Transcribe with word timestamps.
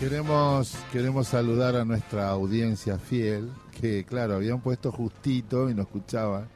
Queremos, 0.00 0.74
queremos 0.90 1.28
saludar 1.28 1.76
a 1.76 1.84
nuestra 1.84 2.30
audiencia 2.30 2.96
fiel, 2.96 3.50
que 3.78 4.02
claro, 4.04 4.36
habían 4.36 4.62
puesto 4.62 4.90
justito 4.90 5.68
y 5.68 5.74
nos 5.74 5.88
escuchaban 5.88 6.48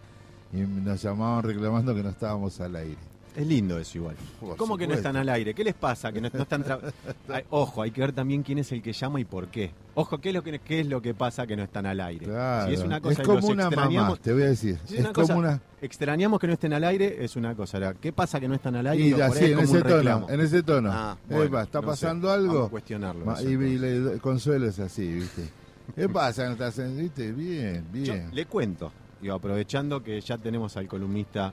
y 0.51 0.61
nos 0.61 1.03
llamaban 1.03 1.43
reclamando 1.43 1.95
que 1.95 2.03
no 2.03 2.09
estábamos 2.09 2.59
al 2.62 2.75
aire. 2.77 3.14
Es 3.37 3.47
lindo 3.47 3.79
eso 3.81 3.99
igual. 3.99 4.15
Por 4.41 4.57
¿Cómo 4.57 4.79
que 4.79 4.87
no 4.87 4.95
están 4.95 5.17
al 5.17 5.29
aire? 5.29 5.55
¿Qué 5.55 5.65
les 5.65 5.75
pasa? 5.75 6.12
Que 6.12 6.21
no, 6.21 6.29
no 6.33 6.43
están 6.43 6.65
Ay, 7.29 7.43
ojo, 7.51 7.83
hay 7.83 7.91
que 7.91 8.01
ver 8.01 8.12
también 8.12 8.45
quién 8.45 8.59
es 8.59 8.71
el 8.71 8.80
que 8.80 8.93
llama 8.93 9.19
y 9.21 9.25
por 9.25 9.48
qué. 9.48 9.73
Ojo, 9.96 10.19
¿qué 10.19 10.29
es 10.29 10.34
lo 10.37 10.43
que, 10.45 10.61
qué 10.61 10.80
es 10.80 10.87
lo 10.87 11.03
que 11.03 11.14
pasa 11.14 11.45
que 11.47 11.57
no 11.57 11.65
están 11.65 11.84
al 11.87 12.01
aire? 12.01 12.27
Claro. 12.27 12.69
Si 12.69 12.75
es 12.75 12.80
una 12.80 13.01
cosa 13.01 13.23
y 13.23 13.27
como 13.27 13.48
una 13.48 13.65
mamá, 13.65 13.75
extrañamos, 13.75 14.20
te 14.20 14.33
voy 14.33 14.43
a 14.43 14.47
decir. 14.47 14.79
si 14.84 14.95
Es, 14.95 15.01
una 15.01 15.12
como 15.12 15.27
cosa- 15.27 15.37
una... 15.39 15.61
extrañamos 15.83 16.39
que 16.39 16.47
no 16.47 16.52
estén 16.52 16.73
al 16.75 16.84
aire, 16.84 17.25
es 17.25 17.34
una 17.34 17.57
cosa. 17.57 17.95
¿Qué 17.95 18.12
pasa 18.12 18.39
que 18.39 18.47
no 18.47 18.55
están 18.55 18.77
al 18.77 18.87
aire? 18.87 19.05
Y 19.16 19.20
así, 19.20 19.45
es 19.46 19.51
en 19.51 19.59
ese 19.59 19.82
tono, 19.82 20.27
en 20.30 20.41
ese 20.41 20.62
tono. 20.62 20.91
Ah, 20.93 21.16
Epa, 21.27 21.37
bueno, 21.37 21.61
¿está 21.61 21.79
no 21.80 21.82
sé. 21.82 21.87
pasando 21.91 22.29
Vamos 22.29 22.45
algo? 22.51 22.62
a 22.66 22.71
cuestionarlo. 22.71 23.25
Ma- 23.25 23.43
y, 23.43 23.46
y 23.46 23.79
le- 23.79 24.19
Consuelo 24.19 24.66
es 24.69 24.79
así, 24.79 25.12
¿viste? 25.12 25.48
¿Qué 25.96 26.09
pasa? 26.09 26.46
¿No 26.46 26.52
estás 26.52 26.79
en- 26.79 26.96
¿Viste? 26.96 27.32
Bien, 27.32 27.85
Yo 27.93 28.12
bien. 28.15 28.30
le 28.32 28.46
cuento, 28.46 28.93
digo, 29.21 29.35
aprovechando 29.35 30.02
que 30.05 30.21
ya 30.21 30.38
tenemos 30.38 30.77
al 30.77 30.87
columnista 30.87 31.52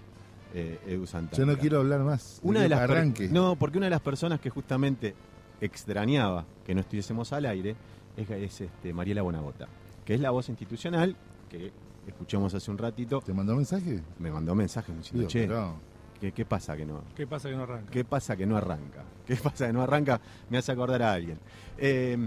eh, 0.54 0.80
Edu 0.88 1.06
Santana. 1.08 1.38
Yo 1.38 1.46
no 1.46 1.58
quiero 1.58 1.80
hablar 1.80 2.02
más. 2.02 2.40
Una 2.44 2.62
de 2.62 2.70
las 2.70 2.80
arranque. 2.82 3.28
No, 3.30 3.56
porque 3.56 3.78
una 3.78 3.88
de 3.88 3.92
las 3.92 4.02
personas 4.02 4.40
que 4.40 4.50
justamente 4.50 5.16
extrañaba 5.62 6.46
que 6.66 6.74
no 6.76 6.82
estuviésemos 6.82 7.32
al 7.34 7.46
aire 7.46 7.76
es, 8.18 8.30
es, 8.30 8.62
este, 8.62 8.94
Mariela 8.94 9.22
Bonagota, 9.22 9.68
que 10.06 10.14
es 10.16 10.20
la 10.20 10.32
voz 10.32 10.50
institucional 10.50 11.16
que 11.50 11.72
escuchamos 12.08 12.54
hace 12.54 12.72
un 12.72 12.78
ratito. 12.78 13.22
¿Te 13.22 13.34
mandó 13.34 13.56
mensaje? 13.56 14.02
Me 14.20 14.32
mandó 14.32 14.56
mensajes 14.56 14.96
diciendo, 14.96 15.20
Digo, 15.20 15.30
che, 15.30 15.48
pero- 15.48 15.76
¿qué, 16.20 16.32
qué 16.32 16.46
pasa 16.46 16.76
que 16.76 16.86
no? 16.86 17.04
¿Qué 17.16 17.28
pasa 17.28 17.50
que 17.50 17.56
no 17.56 17.64
arranca? 17.64 17.92
¿Qué 17.92 18.04
pasa 18.04 18.36
que 18.36 18.46
no 18.48 18.58
arranca? 18.58 19.04
¿Qué 19.26 19.36
pasa 19.36 19.68
que 19.68 19.74
no 19.74 19.82
arranca? 19.84 20.20
Me 20.50 20.58
hace 20.58 20.72
acordar 20.72 21.02
a 21.04 21.14
alguien. 21.14 21.38
Eh, 21.78 22.18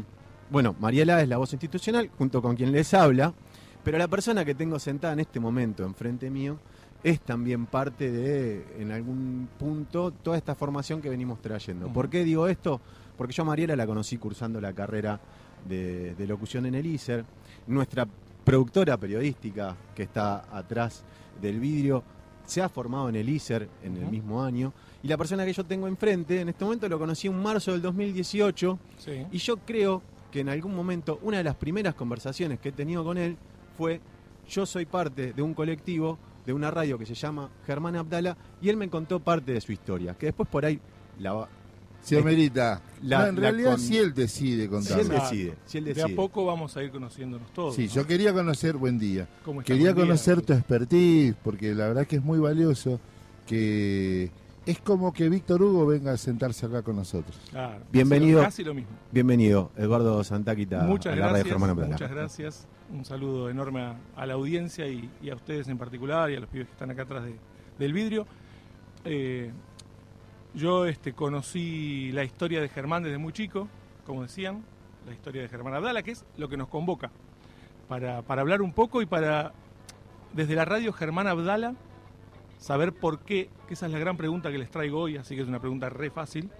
bueno, 0.50 0.76
Mariela 0.78 1.20
es 1.22 1.28
la 1.28 1.38
voz 1.38 1.52
institucional, 1.52 2.10
junto 2.16 2.40
con 2.40 2.54
quien 2.54 2.70
les 2.70 2.94
habla, 2.94 3.34
pero 3.82 3.98
la 3.98 4.08
persona 4.08 4.44
que 4.44 4.54
tengo 4.54 4.78
sentada 4.78 5.12
en 5.14 5.20
este 5.20 5.40
momento 5.40 5.84
enfrente 5.84 6.30
mío 6.30 6.58
es 7.04 7.20
también 7.20 7.66
parte 7.66 8.10
de, 8.10 8.64
en 8.78 8.90
algún 8.90 9.46
punto, 9.58 10.10
toda 10.10 10.38
esta 10.38 10.54
formación 10.54 11.02
que 11.02 11.10
venimos 11.10 11.40
trayendo. 11.42 11.92
¿Por 11.92 12.08
qué 12.08 12.24
digo 12.24 12.48
esto? 12.48 12.80
Porque 13.18 13.34
yo 13.34 13.42
a 13.42 13.46
Mariela 13.46 13.76
la 13.76 13.86
conocí 13.86 14.16
cursando 14.16 14.58
la 14.58 14.72
carrera 14.72 15.20
de, 15.68 16.14
de 16.14 16.26
locución 16.26 16.64
en 16.64 16.74
el 16.74 16.86
ISER. 16.86 17.26
Nuestra 17.66 18.08
productora 18.42 18.96
periodística 18.96 19.76
que 19.94 20.04
está 20.04 20.44
atrás 20.50 21.04
del 21.42 21.60
vidrio 21.60 22.02
se 22.46 22.62
ha 22.62 22.70
formado 22.70 23.10
en 23.10 23.16
el 23.16 23.28
ISER 23.28 23.68
en 23.82 23.98
el 23.98 24.06
mismo 24.06 24.42
año. 24.42 24.72
Y 25.02 25.08
la 25.08 25.18
persona 25.18 25.44
que 25.44 25.52
yo 25.52 25.64
tengo 25.64 25.86
enfrente, 25.86 26.40
en 26.40 26.48
este 26.48 26.64
momento 26.64 26.88
lo 26.88 26.98
conocí 26.98 27.26
en 27.26 27.42
marzo 27.42 27.72
del 27.72 27.82
2018. 27.82 28.78
Sí. 28.96 29.26
Y 29.30 29.38
yo 29.38 29.58
creo 29.58 30.02
que 30.32 30.40
en 30.40 30.48
algún 30.48 30.74
momento 30.74 31.18
una 31.22 31.36
de 31.36 31.44
las 31.44 31.54
primeras 31.54 31.94
conversaciones 31.94 32.60
que 32.60 32.70
he 32.70 32.72
tenido 32.72 33.04
con 33.04 33.18
él 33.18 33.36
fue, 33.76 34.00
yo 34.48 34.64
soy 34.64 34.86
parte 34.86 35.34
de 35.34 35.42
un 35.42 35.52
colectivo, 35.52 36.18
de 36.46 36.52
una 36.52 36.70
radio 36.70 36.98
que 36.98 37.06
se 37.06 37.14
llama 37.14 37.48
Germán 37.66 37.96
Abdala, 37.96 38.36
y 38.60 38.68
él 38.68 38.76
me 38.76 38.88
contó 38.90 39.20
parte 39.20 39.52
de 39.52 39.60
su 39.60 39.72
historia, 39.72 40.14
que 40.14 40.26
después 40.26 40.48
por 40.48 40.64
ahí 40.64 40.78
la 41.18 41.32
va- 41.32 41.48
Si 42.02 42.16
amerita. 42.16 42.82
La- 43.02 43.20
No, 43.20 43.26
en 43.28 43.34
la 43.36 43.40
realidad, 43.40 43.70
con- 43.72 43.80
si 43.80 43.96
él 43.96 44.12
decide 44.12 44.56
si 44.56 44.62
él 44.64 44.68
contarlo. 44.68 45.04
Decide, 45.22 45.54
si 45.64 45.78
él 45.78 45.84
De 45.84 45.94
decide. 45.94 46.12
a 46.12 46.16
poco 46.16 46.44
vamos 46.44 46.76
a 46.76 46.82
ir 46.82 46.90
conociéndonos 46.90 47.50
todos. 47.54 47.74
Sí, 47.74 47.86
¿no? 47.86 47.92
yo 47.94 48.06
quería 48.06 48.32
conocer, 48.34 48.76
buen 48.76 48.98
día. 48.98 49.26
¿Cómo 49.42 49.62
está? 49.62 49.72
Quería 49.72 49.86
Buen 49.94 49.96
día. 49.96 50.04
conocer 50.04 50.42
tu 50.42 50.52
expertise, 50.52 51.34
porque 51.42 51.74
la 51.74 51.86
verdad 51.88 52.06
que 52.06 52.16
es 52.16 52.22
muy 52.22 52.38
valioso, 52.38 53.00
que 53.46 54.30
es 54.66 54.78
como 54.80 55.12
que 55.14 55.28
Víctor 55.30 55.62
Hugo 55.62 55.86
venga 55.86 56.12
a 56.12 56.16
sentarse 56.18 56.66
acá 56.66 56.82
con 56.82 56.96
nosotros. 56.96 57.38
Claro, 57.50 57.82
Bienvenido. 57.90 58.42
Casi 58.42 58.64
lo, 58.64 58.74
mismo. 58.74 58.90
Bienvenido, 59.10 59.70
Eduardo 59.76 60.22
Santaquita, 60.24 60.82
Muchas 60.84 61.12
a 61.14 61.16
la 61.16 61.22
radio 61.22 61.32
gracias. 61.36 61.48
Germán 61.52 61.70
Abdala. 61.70 61.90
Muchas 61.92 62.10
gracias. 62.10 62.66
Un 62.92 63.04
saludo 63.04 63.50
enorme 63.50 63.94
a, 64.16 64.26
la 64.26 64.34
audiencia 64.34 64.86
y, 64.86 65.10
y 65.22 65.30
a 65.30 65.34
ustedes 65.34 65.68
en 65.68 65.78
particular 65.78 66.30
y 66.30 66.36
a 66.36 66.40
los 66.40 66.48
pibes 66.48 66.66
que 66.68 66.72
están 66.72 66.90
acá 66.90 67.02
atrás 67.02 67.24
de- 67.24 67.38
del 67.78 67.92
vidrio. 67.92 68.26
Eh, 69.04 69.50
yo 70.54 70.86
este, 70.86 71.12
conocí 71.12 72.12
la 72.12 72.24
historia 72.24 72.60
de 72.60 72.68
Germán 72.68 73.02
desde 73.02 73.18
muy 73.18 73.32
chico, 73.32 73.68
como 74.06 74.22
decían, 74.22 74.62
la 75.06 75.12
historia 75.12 75.42
de 75.42 75.48
Germán 75.48 75.74
Abdala, 75.74 76.02
que 76.02 76.12
es 76.12 76.24
lo 76.36 76.48
que 76.48 76.56
nos 76.56 76.68
convoca 76.68 77.10
para, 77.88 78.22
para 78.22 78.42
hablar 78.42 78.62
un 78.62 78.72
poco 78.72 79.02
y 79.02 79.06
para, 79.06 79.52
desde 80.32 80.54
la 80.54 80.64
radio 80.64 80.92
Germán 80.92 81.26
Abdala, 81.26 81.74
saber 82.58 82.92
por 82.92 83.20
qué, 83.20 83.50
que 83.66 83.74
esa 83.74 83.86
es 83.86 83.92
la 83.92 83.98
gran 83.98 84.16
pregunta 84.16 84.52
que 84.52 84.58
les 84.58 84.70
traigo 84.70 85.00
hoy, 85.00 85.16
así 85.16 85.34
que 85.34 85.42
es 85.42 85.48
una 85.48 85.58
pregunta 85.60 85.88
re 85.88 86.10
fácil, 86.10 86.50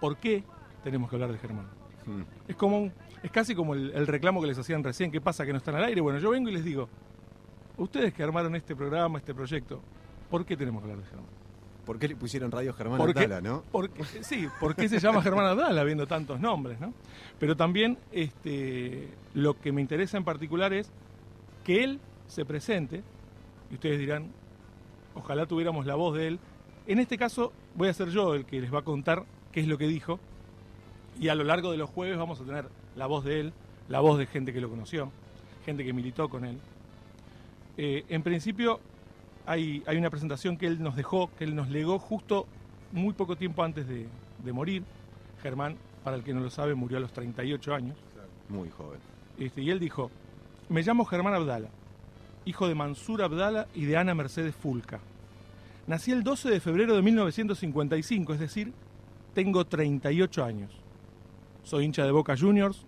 ¿por 0.00 0.16
qué 0.18 0.44
tenemos 0.84 1.10
que 1.10 1.16
hablar 1.16 1.32
de 1.32 1.38
Germán? 1.38 1.66
Mm. 2.06 2.22
Es 2.48 2.56
como 2.56 2.78
un- 2.78 2.92
es 3.22 3.30
casi 3.30 3.54
como 3.54 3.74
el, 3.74 3.92
el 3.94 4.06
reclamo 4.06 4.40
que 4.40 4.48
les 4.48 4.58
hacían 4.58 4.82
recién, 4.82 5.10
¿qué 5.12 5.20
pasa 5.20 5.44
que 5.46 5.52
no 5.52 5.58
están 5.58 5.74
al 5.76 5.84
aire? 5.84 6.00
Bueno, 6.00 6.18
yo 6.18 6.30
vengo 6.30 6.48
y 6.48 6.52
les 6.52 6.64
digo, 6.64 6.88
ustedes 7.76 8.12
que 8.12 8.22
armaron 8.22 8.54
este 8.56 8.74
programa, 8.74 9.18
este 9.18 9.34
proyecto, 9.34 9.80
¿por 10.30 10.44
qué 10.44 10.56
tenemos 10.56 10.82
que 10.82 10.90
hablar 10.90 11.04
de 11.04 11.08
Germán? 11.10 11.30
¿Por 11.86 11.98
qué 11.98 12.06
le 12.08 12.16
pusieron 12.16 12.50
radio 12.52 12.72
Germán 12.74 12.98
¿Por 12.98 13.12
qué? 13.12 13.24
Abdala, 13.24 13.40
no? 13.40 13.64
Porque, 13.72 14.04
sí, 14.22 14.48
¿por 14.60 14.76
qué 14.76 14.88
se 14.88 15.00
llama 15.00 15.20
Germán 15.22 15.46
Abdala 15.46 15.80
habiendo 15.80 16.06
tantos 16.06 16.38
nombres, 16.40 16.78
no? 16.80 16.94
Pero 17.40 17.56
también 17.56 17.98
este, 18.12 19.08
lo 19.34 19.58
que 19.60 19.72
me 19.72 19.80
interesa 19.80 20.16
en 20.16 20.24
particular 20.24 20.72
es 20.72 20.92
que 21.64 21.82
él 21.84 22.00
se 22.28 22.44
presente, 22.44 23.02
y 23.70 23.74
ustedes 23.74 23.98
dirán, 23.98 24.30
ojalá 25.14 25.46
tuviéramos 25.46 25.84
la 25.86 25.94
voz 25.96 26.16
de 26.16 26.28
él. 26.28 26.38
En 26.86 26.98
este 26.98 27.18
caso 27.18 27.52
voy 27.74 27.88
a 27.88 27.94
ser 27.94 28.08
yo 28.10 28.34
el 28.34 28.44
que 28.46 28.60
les 28.60 28.72
va 28.72 28.80
a 28.80 28.84
contar 28.84 29.24
qué 29.50 29.60
es 29.60 29.66
lo 29.66 29.76
que 29.76 29.86
dijo, 29.86 30.18
y 31.20 31.28
a 31.28 31.34
lo 31.34 31.44
largo 31.44 31.70
de 31.70 31.78
los 31.78 31.90
jueves 31.90 32.16
vamos 32.18 32.40
a 32.40 32.44
tener 32.44 32.66
la 32.96 33.06
voz 33.06 33.24
de 33.24 33.40
él, 33.40 33.52
la 33.88 34.00
voz 34.00 34.18
de 34.18 34.26
gente 34.26 34.52
que 34.52 34.60
lo 34.60 34.68
conoció, 34.68 35.10
gente 35.64 35.84
que 35.84 35.92
militó 35.92 36.28
con 36.28 36.44
él. 36.44 36.58
Eh, 37.76 38.04
en 38.08 38.22
principio 38.22 38.80
hay, 39.46 39.82
hay 39.86 39.96
una 39.96 40.10
presentación 40.10 40.56
que 40.56 40.66
él 40.66 40.82
nos 40.82 40.96
dejó, 40.96 41.30
que 41.38 41.44
él 41.44 41.54
nos 41.54 41.68
legó 41.68 41.98
justo 41.98 42.46
muy 42.92 43.14
poco 43.14 43.36
tiempo 43.36 43.62
antes 43.62 43.86
de, 43.88 44.06
de 44.44 44.52
morir. 44.52 44.84
Germán, 45.42 45.76
para 46.04 46.16
el 46.16 46.22
que 46.22 46.34
no 46.34 46.40
lo 46.40 46.50
sabe, 46.50 46.74
murió 46.74 46.98
a 46.98 47.00
los 47.00 47.12
38 47.12 47.74
años. 47.74 47.96
Muy 48.48 48.70
joven. 48.70 49.00
Este, 49.38 49.62
y 49.62 49.70
él 49.70 49.78
dijo, 49.78 50.10
me 50.68 50.82
llamo 50.82 51.04
Germán 51.04 51.34
Abdala, 51.34 51.68
hijo 52.44 52.68
de 52.68 52.74
Mansur 52.74 53.22
Abdala 53.22 53.66
y 53.74 53.84
de 53.84 53.96
Ana 53.96 54.14
Mercedes 54.14 54.54
Fulca. 54.54 55.00
Nací 55.86 56.12
el 56.12 56.22
12 56.22 56.50
de 56.50 56.60
febrero 56.60 56.94
de 56.94 57.02
1955, 57.02 58.34
es 58.34 58.40
decir, 58.40 58.72
tengo 59.34 59.64
38 59.64 60.44
años. 60.44 60.81
Soy 61.62 61.84
hincha 61.84 62.04
de 62.04 62.10
Boca 62.10 62.36
Juniors, 62.36 62.84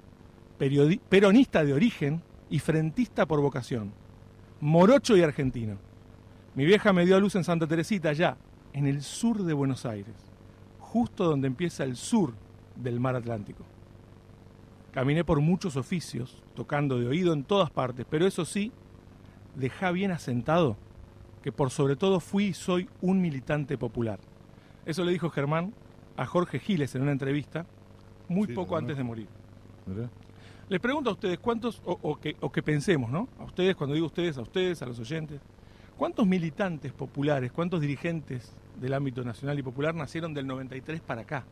peronista 1.08 1.64
de 1.64 1.72
origen 1.72 2.22
y 2.50 2.58
frentista 2.58 3.24
por 3.24 3.40
vocación. 3.40 3.92
Morocho 4.60 5.16
y 5.16 5.22
argentino. 5.22 5.78
Mi 6.54 6.64
vieja 6.64 6.92
me 6.92 7.06
dio 7.06 7.16
a 7.16 7.20
luz 7.20 7.36
en 7.36 7.44
Santa 7.44 7.66
Teresita, 7.66 8.10
allá, 8.10 8.36
en 8.72 8.86
el 8.86 9.02
sur 9.02 9.44
de 9.44 9.52
Buenos 9.52 9.86
Aires, 9.86 10.14
justo 10.80 11.24
donde 11.24 11.46
empieza 11.46 11.84
el 11.84 11.96
sur 11.96 12.34
del 12.76 12.98
mar 12.98 13.14
Atlántico. 13.14 13.64
Caminé 14.92 15.24
por 15.24 15.40
muchos 15.40 15.76
oficios, 15.76 16.42
tocando 16.54 16.98
de 16.98 17.06
oído 17.06 17.32
en 17.32 17.44
todas 17.44 17.70
partes, 17.70 18.06
pero 18.08 18.26
eso 18.26 18.44
sí, 18.44 18.72
dejá 19.54 19.92
bien 19.92 20.10
asentado 20.10 20.76
que 21.42 21.52
por 21.52 21.70
sobre 21.70 21.96
todo 21.96 22.20
fui 22.20 22.46
y 22.46 22.54
soy 22.54 22.88
un 23.00 23.20
militante 23.20 23.78
popular. 23.78 24.18
Eso 24.84 25.04
le 25.04 25.12
dijo 25.12 25.30
Germán 25.30 25.74
a 26.16 26.26
Jorge 26.26 26.58
Giles 26.58 26.94
en 26.94 27.02
una 27.02 27.12
entrevista 27.12 27.66
muy 28.28 28.46
Sí, 28.48 28.52
poco 28.54 28.76
antes 28.76 28.96
de 28.96 29.04
morir. 29.04 29.28
¿verdad? 29.86 30.10
Les 30.68 30.80
pregunto 30.80 31.10
a 31.10 31.12
ustedes 31.12 31.38
cuántos, 31.38 31.82
o, 31.84 31.98
o 32.02 32.18
que, 32.18 32.36
o 32.40 32.50
que 32.50 32.62
pensemos, 32.62 33.10
¿no? 33.10 33.28
A 33.38 33.44
ustedes, 33.44 33.76
cuando 33.76 33.94
digo 33.94 34.06
ustedes, 34.06 34.38
a 34.38 34.42
ustedes, 34.42 34.80
a 34.82 34.86
los 34.86 34.98
oyentes, 34.98 35.40
¿cuántos 35.98 36.26
militantes 36.26 36.92
populares, 36.92 37.52
cuántos 37.52 37.80
dirigentes 37.80 38.56
del 38.80 38.94
ámbito 38.94 39.22
nacional 39.24 39.58
y 39.58 39.62
popular 39.62 39.94
nacieron 39.94 40.32
del 40.32 40.46
93 40.46 41.00
para 41.02 41.20
acá? 41.22 41.44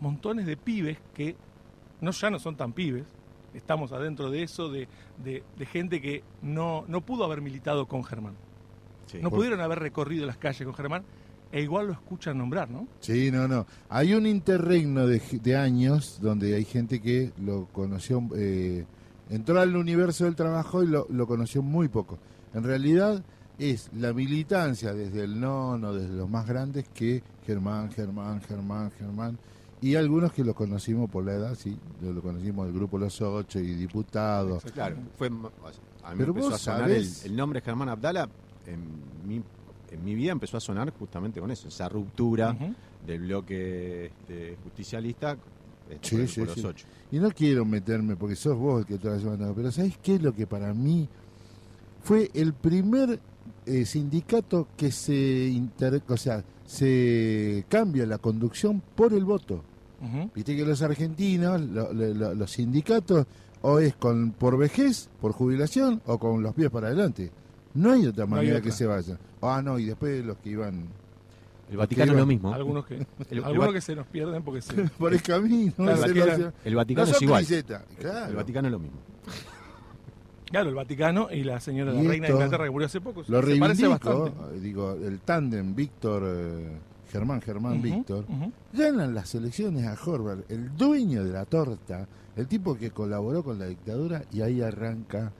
Montones 0.00 0.46
de 0.46 0.56
pibes 0.56 0.98
que 1.12 1.36
no 2.00 2.12
ya 2.12 2.30
no 2.30 2.38
son 2.38 2.56
tan 2.56 2.72
pibes, 2.72 3.04
estamos 3.52 3.92
adentro 3.92 4.30
de 4.30 4.44
eso, 4.44 4.68
de, 4.70 4.86
de- 5.22 5.42
de 5.58 5.66
gente 5.66 6.00
que 6.00 6.22
no, 6.40 6.84
no 6.88 7.00
pudo 7.00 7.24
haber 7.24 7.40
militado 7.42 7.86
con 7.86 8.04
Germán, 8.04 8.34
Sí. 9.06 9.18
no 9.20 9.28
Por- 9.28 9.40
pudieron 9.40 9.60
haber 9.60 9.80
recorrido 9.80 10.24
las 10.24 10.36
calles 10.38 10.62
con 10.64 10.72
Germán, 10.74 11.02
e 11.52 11.62
igual 11.62 11.88
lo 11.88 11.92
escuchan 11.92 12.38
nombrar, 12.38 12.70
¿no? 12.70 12.86
Sí, 13.00 13.30
no, 13.30 13.48
no. 13.48 13.66
Hay 13.88 14.14
un 14.14 14.26
interregno 14.26 15.06
de, 15.06 15.20
de 15.42 15.56
años 15.56 16.18
donde 16.20 16.54
hay 16.54 16.64
gente 16.64 17.00
que 17.00 17.32
lo 17.42 17.66
conoció, 17.72 18.22
eh, 18.36 18.84
entró 19.30 19.60
al 19.60 19.74
universo 19.74 20.24
del 20.24 20.36
trabajo 20.36 20.82
y 20.82 20.86
lo, 20.86 21.06
lo 21.10 21.26
conoció 21.26 21.62
muy 21.62 21.88
poco. 21.88 22.18
En 22.54 22.62
realidad 22.62 23.22
es 23.58 23.90
la 23.94 24.12
militancia 24.12 24.94
desde 24.94 25.24
el 25.24 25.38
nono, 25.38 25.92
desde 25.92 26.14
los 26.14 26.28
más 26.28 26.46
grandes, 26.46 26.88
que 26.94 27.22
Germán, 27.44 27.90
Germán, 27.90 28.40
Germán, 28.42 28.90
Germán. 28.92 29.38
Y 29.82 29.94
algunos 29.96 30.32
que 30.32 30.44
lo 30.44 30.54
conocimos 30.54 31.10
por 31.10 31.24
la 31.24 31.32
edad, 31.32 31.54
sí, 31.54 31.76
lo, 32.02 32.20
conocimos 32.20 32.66
del 32.66 32.74
grupo 32.74 32.98
Los 32.98 33.20
Ocho 33.22 33.58
y 33.58 33.74
diputados. 33.74 34.62
Claro, 34.74 34.96
fue, 35.16 35.28
a 35.28 35.30
mí 35.30 36.16
Pero 36.18 36.30
empezó 36.30 36.50
vos 36.50 36.54
a 36.54 36.58
sonar 36.58 36.90
el, 36.90 37.08
el 37.24 37.36
nombre 37.36 37.60
Germán 37.60 37.88
Abdala, 37.88 38.28
en 38.66 38.80
mi, 39.26 39.42
en 39.90 40.04
mi 40.04 40.14
vida 40.14 40.32
empezó 40.32 40.56
a 40.56 40.60
sonar 40.60 40.92
justamente 40.98 41.40
con 41.40 41.50
eso, 41.50 41.68
esa 41.68 41.88
ruptura 41.88 42.56
del 43.06 43.20
bloque 43.22 44.06
este, 44.06 44.56
justicialista 44.64 45.36
este, 45.90 46.08
Sí, 46.08 46.16
por, 46.16 46.28
sí, 46.28 46.40
por 46.40 46.48
los 46.48 46.56
sí. 46.58 46.66
ocho. 46.66 46.86
Y 47.12 47.18
no 47.18 47.30
quiero 47.32 47.64
meterme, 47.64 48.14
porque 48.16 48.36
sos 48.36 48.56
vos 48.56 48.80
el 48.80 48.86
que 48.86 48.98
te 48.98 49.08
lo 49.08 49.14
has 49.14 49.22
llevado, 49.22 49.52
pero 49.54 49.72
¿sabés 49.72 49.98
qué 49.98 50.14
es 50.16 50.22
lo 50.22 50.32
que 50.32 50.46
para 50.46 50.72
mí 50.72 51.08
fue 52.02 52.30
el 52.34 52.52
primer 52.54 53.18
eh, 53.66 53.84
sindicato 53.84 54.68
que 54.76 54.92
se, 54.92 55.48
inter- 55.48 56.02
o 56.08 56.16
sea, 56.16 56.44
se 56.64 57.64
cambia 57.68 58.06
la 58.06 58.18
conducción 58.18 58.80
por 58.94 59.12
el 59.12 59.24
voto? 59.24 59.64
Viste 60.34 60.56
que 60.56 60.64
los 60.64 60.80
argentinos, 60.80 61.60
lo- 61.60 61.92
lo- 61.92 62.14
lo- 62.14 62.34
los 62.34 62.50
sindicatos, 62.52 63.26
o 63.62 63.78
es 63.80 63.94
con 63.96 64.30
por 64.32 64.56
vejez, 64.56 65.10
por 65.20 65.32
jubilación, 65.32 66.00
o 66.06 66.18
con 66.18 66.42
los 66.42 66.54
pies 66.54 66.70
para 66.70 66.86
adelante. 66.86 67.30
No 67.74 67.92
hay 67.92 68.06
otra 68.06 68.26
No 68.26 68.34
hay 68.36 68.40
manera 68.42 68.58
otra. 68.58 68.70
que 68.70 68.76
se 68.76 68.86
vayan. 68.86 69.18
Ah, 69.42 69.60
no, 69.64 69.78
y 69.78 69.84
después 69.86 70.24
los 70.24 70.36
que 70.38 70.50
iban 70.50 70.88
El 71.70 71.76
Vaticano 71.76 72.12
es 72.12 72.18
lo 72.18 72.26
mismo. 72.26 72.52
Algunos 72.52 72.84
que, 72.86 72.94
El- 73.30 73.38
el 73.38 73.44
algunos 73.44 73.72
que 73.72 73.80
se 73.80 73.94
nos 73.96 74.06
pierden 74.06 74.42
porque 74.42 74.60
se... 74.62 74.74
por 74.98 75.12
el 75.12 75.22
camino. 75.22 75.72
Claro, 75.76 75.96
se 76.02 76.14
lo 76.14 76.52
El 76.64 76.72
No 76.72 76.76
Vaticano 76.78 77.10
es 77.10 77.22
igual. 77.22 77.44
camiseta, 77.44 77.84
claro. 77.98 78.26
El 78.30 78.36
Vaticano 78.36 78.68
es 78.68 78.72
lo 78.72 78.78
mismo. 78.80 78.98
Claro, 80.50 80.68
el 80.68 80.74
Vaticano 80.74 81.28
y 81.30 81.44
la 81.44 81.60
señora, 81.60 81.92
la 81.92 82.02
reina 82.02 82.26
de 82.26 82.32
Inglaterra 82.32 82.64
que 82.64 82.70
murió 82.70 82.86
hace 82.86 83.00
poco. 83.00 83.22
Lo 83.28 83.40
se 83.42 83.56
parece 83.56 83.86
bastante. 83.86 84.32
digo, 84.60 84.94
el 84.94 85.20
tándem 85.20 85.76
Víctor, 85.76 86.24
eh, 86.26 86.72
Germán, 87.12 87.40
Germán, 87.40 87.80
Víctor, 87.80 88.24
ganan 88.72 89.14
las 89.14 89.32
elecciones 89.36 89.86
a 89.86 89.96
Horvath, 90.04 90.50
el 90.50 90.76
dueño 90.76 91.22
de 91.24 91.30
la 91.32 91.44
torta, 91.44 92.08
el 92.34 92.48
tipo 92.48 92.76
que 92.76 92.90
colaboró 92.90 93.44
con 93.44 93.60
la 93.60 93.66
dictadura, 93.66 94.24
y 94.32 94.40
ahí 94.40 94.60
arranca 94.60 95.30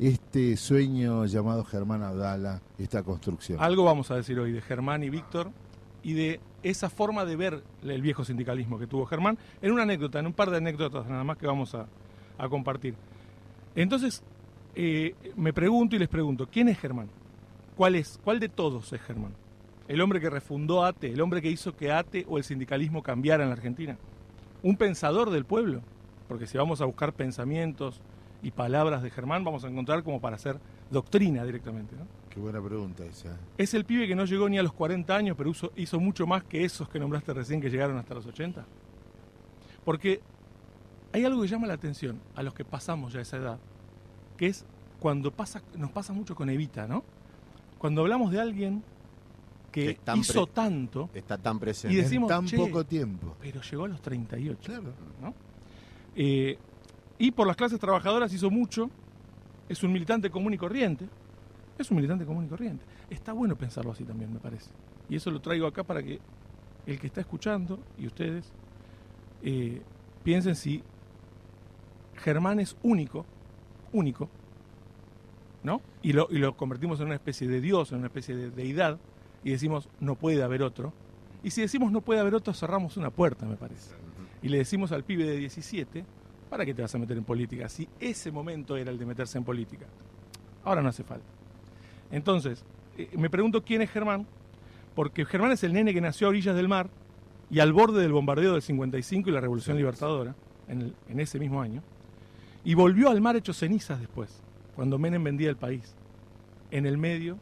este 0.00 0.56
sueño 0.56 1.26
llamado 1.26 1.62
Germán 1.62 2.02
Abdala, 2.02 2.62
esta 2.78 3.02
construcción. 3.02 3.58
Algo 3.60 3.84
vamos 3.84 4.10
a 4.10 4.16
decir 4.16 4.40
hoy 4.40 4.50
de 4.50 4.62
Germán 4.62 5.02
y 5.02 5.10
Víctor 5.10 5.50
y 6.02 6.14
de 6.14 6.40
esa 6.62 6.88
forma 6.88 7.26
de 7.26 7.36
ver 7.36 7.62
el 7.82 8.00
viejo 8.00 8.24
sindicalismo 8.24 8.78
que 8.78 8.86
tuvo 8.86 9.04
Germán 9.04 9.36
en 9.60 9.72
una 9.72 9.82
anécdota, 9.82 10.18
en 10.18 10.26
un 10.26 10.32
par 10.32 10.50
de 10.50 10.56
anécdotas 10.56 11.06
nada 11.06 11.22
más 11.22 11.36
que 11.36 11.46
vamos 11.46 11.74
a, 11.74 11.86
compartir. 12.48 12.94
Entonces, 13.74 14.22
eh, 14.74 15.14
me 15.36 15.52
pregunto 15.52 15.94
y 15.94 15.98
les 15.98 16.08
pregunto, 16.08 16.48
¿quién 16.50 16.68
es 16.70 16.78
Germán? 16.78 17.10
¿Cuál 17.76 17.96
es? 17.96 18.18
¿Cuál 18.24 18.40
de 18.40 18.48
todos 18.48 18.90
es 18.94 19.00
Germán? 19.02 19.34
¿El 19.86 20.00
hombre 20.00 20.20
que 20.20 20.30
refundó 20.30 20.82
ATE? 20.82 21.12
¿El 21.12 21.20
hombre 21.20 21.42
que 21.42 21.50
hizo 21.50 21.76
que 21.76 21.92
ATE 21.92 22.24
o 22.26 22.38
el 22.38 22.44
sindicalismo 22.44 23.02
cambiara 23.02 23.42
en 23.42 23.50
la 23.50 23.56
Argentina? 23.56 23.98
¿Un 24.62 24.78
pensador 24.78 25.28
del 25.28 25.44
pueblo? 25.44 25.82
Porque 26.28 26.46
si 26.46 26.56
vamos 26.56 26.80
a 26.80 26.86
buscar 26.86 27.12
pensamientos 27.12 28.00
y 28.42 28.50
palabras 28.50 29.02
de 29.02 29.10
Germán, 29.10 29.44
vamos 29.44 29.64
a 29.64 29.68
encontrar 29.68 30.02
como 30.02 30.20
para 30.20 30.36
hacer 30.36 30.58
doctrina 30.90 31.44
directamente. 31.44 31.94
¿no? 31.96 32.06
Qué 32.30 32.40
buena 32.40 32.60
pregunta 32.62 33.04
esa. 33.04 33.36
¿Es 33.58 33.74
el 33.74 33.84
pibe 33.84 34.06
que 34.08 34.14
no 34.14 34.24
llegó 34.24 34.48
ni 34.48 34.58
a 34.58 34.62
los 34.62 34.72
40 34.72 35.14
años, 35.14 35.36
pero 35.36 35.50
hizo, 35.50 35.72
hizo 35.76 36.00
mucho 36.00 36.26
más 36.26 36.44
que 36.44 36.64
esos 36.64 36.88
que 36.88 36.98
nombraste 36.98 37.34
recién 37.34 37.60
que 37.60 37.68
llegaron 37.70 37.98
hasta 37.98 38.14
los 38.14 38.26
80? 38.26 38.64
Porque 39.84 40.20
hay 41.12 41.24
algo 41.24 41.42
que 41.42 41.48
llama 41.48 41.66
la 41.66 41.74
atención 41.74 42.20
a 42.34 42.42
los 42.42 42.54
que 42.54 42.64
pasamos 42.64 43.12
ya 43.12 43.20
esa 43.20 43.36
edad, 43.36 43.58
que 44.36 44.46
es 44.46 44.64
cuando 45.00 45.30
pasa, 45.32 45.62
nos 45.76 45.90
pasa 45.90 46.12
mucho 46.12 46.34
con 46.34 46.48
Evita, 46.50 46.86
¿no? 46.86 47.02
Cuando 47.78 48.02
hablamos 48.02 48.30
de 48.30 48.40
alguien 48.40 48.82
que 49.72 49.94
tan 50.04 50.18
hizo 50.18 50.46
tanto, 50.46 51.08
Está 51.14 51.38
tan 51.38 51.58
presente. 51.58 51.94
Y 51.94 51.98
En 51.98 52.04
decimos, 52.04 52.28
tan 52.28 52.44
"Che". 52.46 52.56
poco 52.56 52.84
tiempo. 52.84 53.36
pero 53.40 53.60
llegó 53.62 53.84
a 53.84 53.88
los 53.88 54.02
38. 54.02 54.58
Claro. 54.64 54.92
¿no? 55.22 55.32
Eh, 56.16 56.58
y 57.20 57.32
por 57.32 57.46
las 57.46 57.54
clases 57.54 57.78
trabajadoras 57.78 58.32
hizo 58.32 58.50
mucho, 58.50 58.90
es 59.68 59.82
un 59.84 59.92
militante 59.92 60.30
común 60.30 60.54
y 60.54 60.58
corriente, 60.58 61.06
es 61.78 61.90
un 61.90 61.98
militante 61.98 62.24
común 62.24 62.46
y 62.46 62.48
corriente. 62.48 62.82
Está 63.10 63.34
bueno 63.34 63.56
pensarlo 63.56 63.92
así 63.92 64.04
también, 64.04 64.32
me 64.32 64.40
parece. 64.40 64.70
Y 65.06 65.16
eso 65.16 65.30
lo 65.30 65.38
traigo 65.38 65.66
acá 65.66 65.84
para 65.84 66.02
que 66.02 66.18
el 66.86 66.98
que 66.98 67.06
está 67.06 67.20
escuchando 67.20 67.78
y 67.98 68.06
ustedes 68.06 68.50
eh, 69.42 69.82
piensen 70.24 70.56
si 70.56 70.82
Germán 72.14 72.58
es 72.58 72.74
único, 72.82 73.26
único, 73.92 74.30
¿no? 75.62 75.82
Y 76.00 76.14
lo, 76.14 76.26
y 76.30 76.38
lo 76.38 76.56
convertimos 76.56 77.00
en 77.00 77.06
una 77.06 77.16
especie 77.16 77.46
de 77.46 77.60
Dios, 77.60 77.92
en 77.92 77.98
una 77.98 78.06
especie 78.06 78.34
de 78.34 78.50
deidad, 78.50 78.98
y 79.44 79.50
decimos 79.50 79.90
no 80.00 80.14
puede 80.14 80.42
haber 80.42 80.62
otro. 80.62 80.94
Y 81.42 81.50
si 81.50 81.60
decimos 81.60 81.92
no 81.92 82.00
puede 82.00 82.20
haber 82.20 82.34
otro, 82.34 82.54
cerramos 82.54 82.96
una 82.96 83.10
puerta, 83.10 83.44
me 83.44 83.56
parece 83.56 83.94
y 84.42 84.48
le 84.48 84.58
decimos 84.58 84.92
al 84.92 85.04
pibe 85.04 85.24
de 85.24 85.36
17, 85.36 86.04
¿para 86.50 86.66
qué 86.66 86.74
te 86.74 86.82
vas 86.82 86.94
a 86.94 86.98
meter 86.98 87.16
en 87.16 87.24
política? 87.24 87.68
Si 87.68 87.88
ese 87.98 88.30
momento 88.30 88.76
era 88.76 88.90
el 88.90 88.98
de 88.98 89.06
meterse 89.06 89.38
en 89.38 89.44
política. 89.44 89.86
Ahora 90.64 90.82
no 90.82 90.88
hace 90.90 91.04
falta. 91.04 91.24
Entonces, 92.10 92.64
eh, 92.98 93.08
me 93.16 93.30
pregunto 93.30 93.62
quién 93.64 93.80
es 93.82 93.90
Germán, 93.90 94.26
porque 94.94 95.24
Germán 95.24 95.52
es 95.52 95.62
el 95.64 95.72
nene 95.72 95.94
que 95.94 96.00
nació 96.00 96.26
a 96.26 96.30
orillas 96.30 96.54
del 96.56 96.68
mar 96.68 96.90
y 97.50 97.60
al 97.60 97.72
borde 97.72 98.02
del 98.02 98.12
bombardeo 98.12 98.52
del 98.52 98.62
55 98.62 99.30
y 99.30 99.32
la 99.32 99.40
Revolución 99.40 99.76
Libertadora, 99.76 100.34
en, 100.68 100.82
el- 100.82 100.94
en 101.08 101.20
ese 101.20 101.38
mismo 101.38 101.62
año, 101.62 101.82
y 102.64 102.74
volvió 102.74 103.08
al 103.10 103.20
mar 103.20 103.36
hecho 103.36 103.52
cenizas 103.54 103.98
después, 104.00 104.42
cuando 104.76 104.98
Menem 104.98 105.22
vendía 105.24 105.48
el 105.48 105.56
país. 105.56 105.94
En 106.70 106.84
el 106.86 106.98
medio, 106.98 107.38